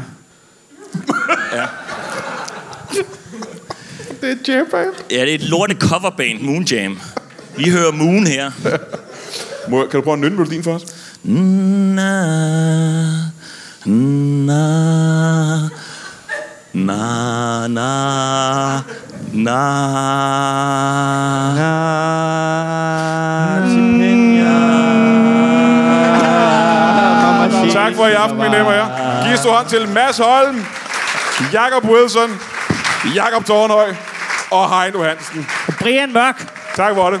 Det 4.20 4.30
er 4.48 4.54
jam 4.54 4.66
band. 4.70 4.88
Ja, 5.10 5.20
det 5.20 5.30
er 5.30 5.34
et 5.34 5.42
lorte 5.42 5.74
coverband, 5.78 6.40
Moon 6.40 6.62
Jam. 6.64 6.98
Vi 7.56 7.70
hører 7.70 7.92
Moon 7.92 8.26
her. 8.26 8.50
Må, 9.70 9.80
kan 9.86 9.90
du 9.90 10.00
prøve 10.00 10.12
at 10.14 10.18
nynne 10.20 10.36
melodien 10.36 10.62
for 10.62 10.72
os? 10.74 10.82
Na, 11.24 12.22
na, 13.84 15.68
na, 16.76 17.66
na, 17.68 18.84
na, 19.32 19.60
Tak 27.72 27.94
for 27.94 28.06
i 28.06 28.12
aften, 28.12 28.38
mine 28.38 28.52
damer 28.52 28.66
og 28.66 28.72
herrer. 28.72 29.28
Giv 29.28 29.36
stor 29.36 29.52
hånd 29.52 29.66
til 29.66 29.88
Mads 29.88 30.18
Holm, 30.18 30.66
Jakob 31.52 31.84
Wilson, 31.84 32.40
Jakob 33.14 33.44
Tornhøj 33.44 33.94
og 34.50 34.80
Heino 34.80 35.02
Hansen. 35.02 35.46
Brian 35.80 36.12
Mørk. 36.12 36.52
Tak 36.76 36.94
for 36.94 37.10
det. 37.10 37.20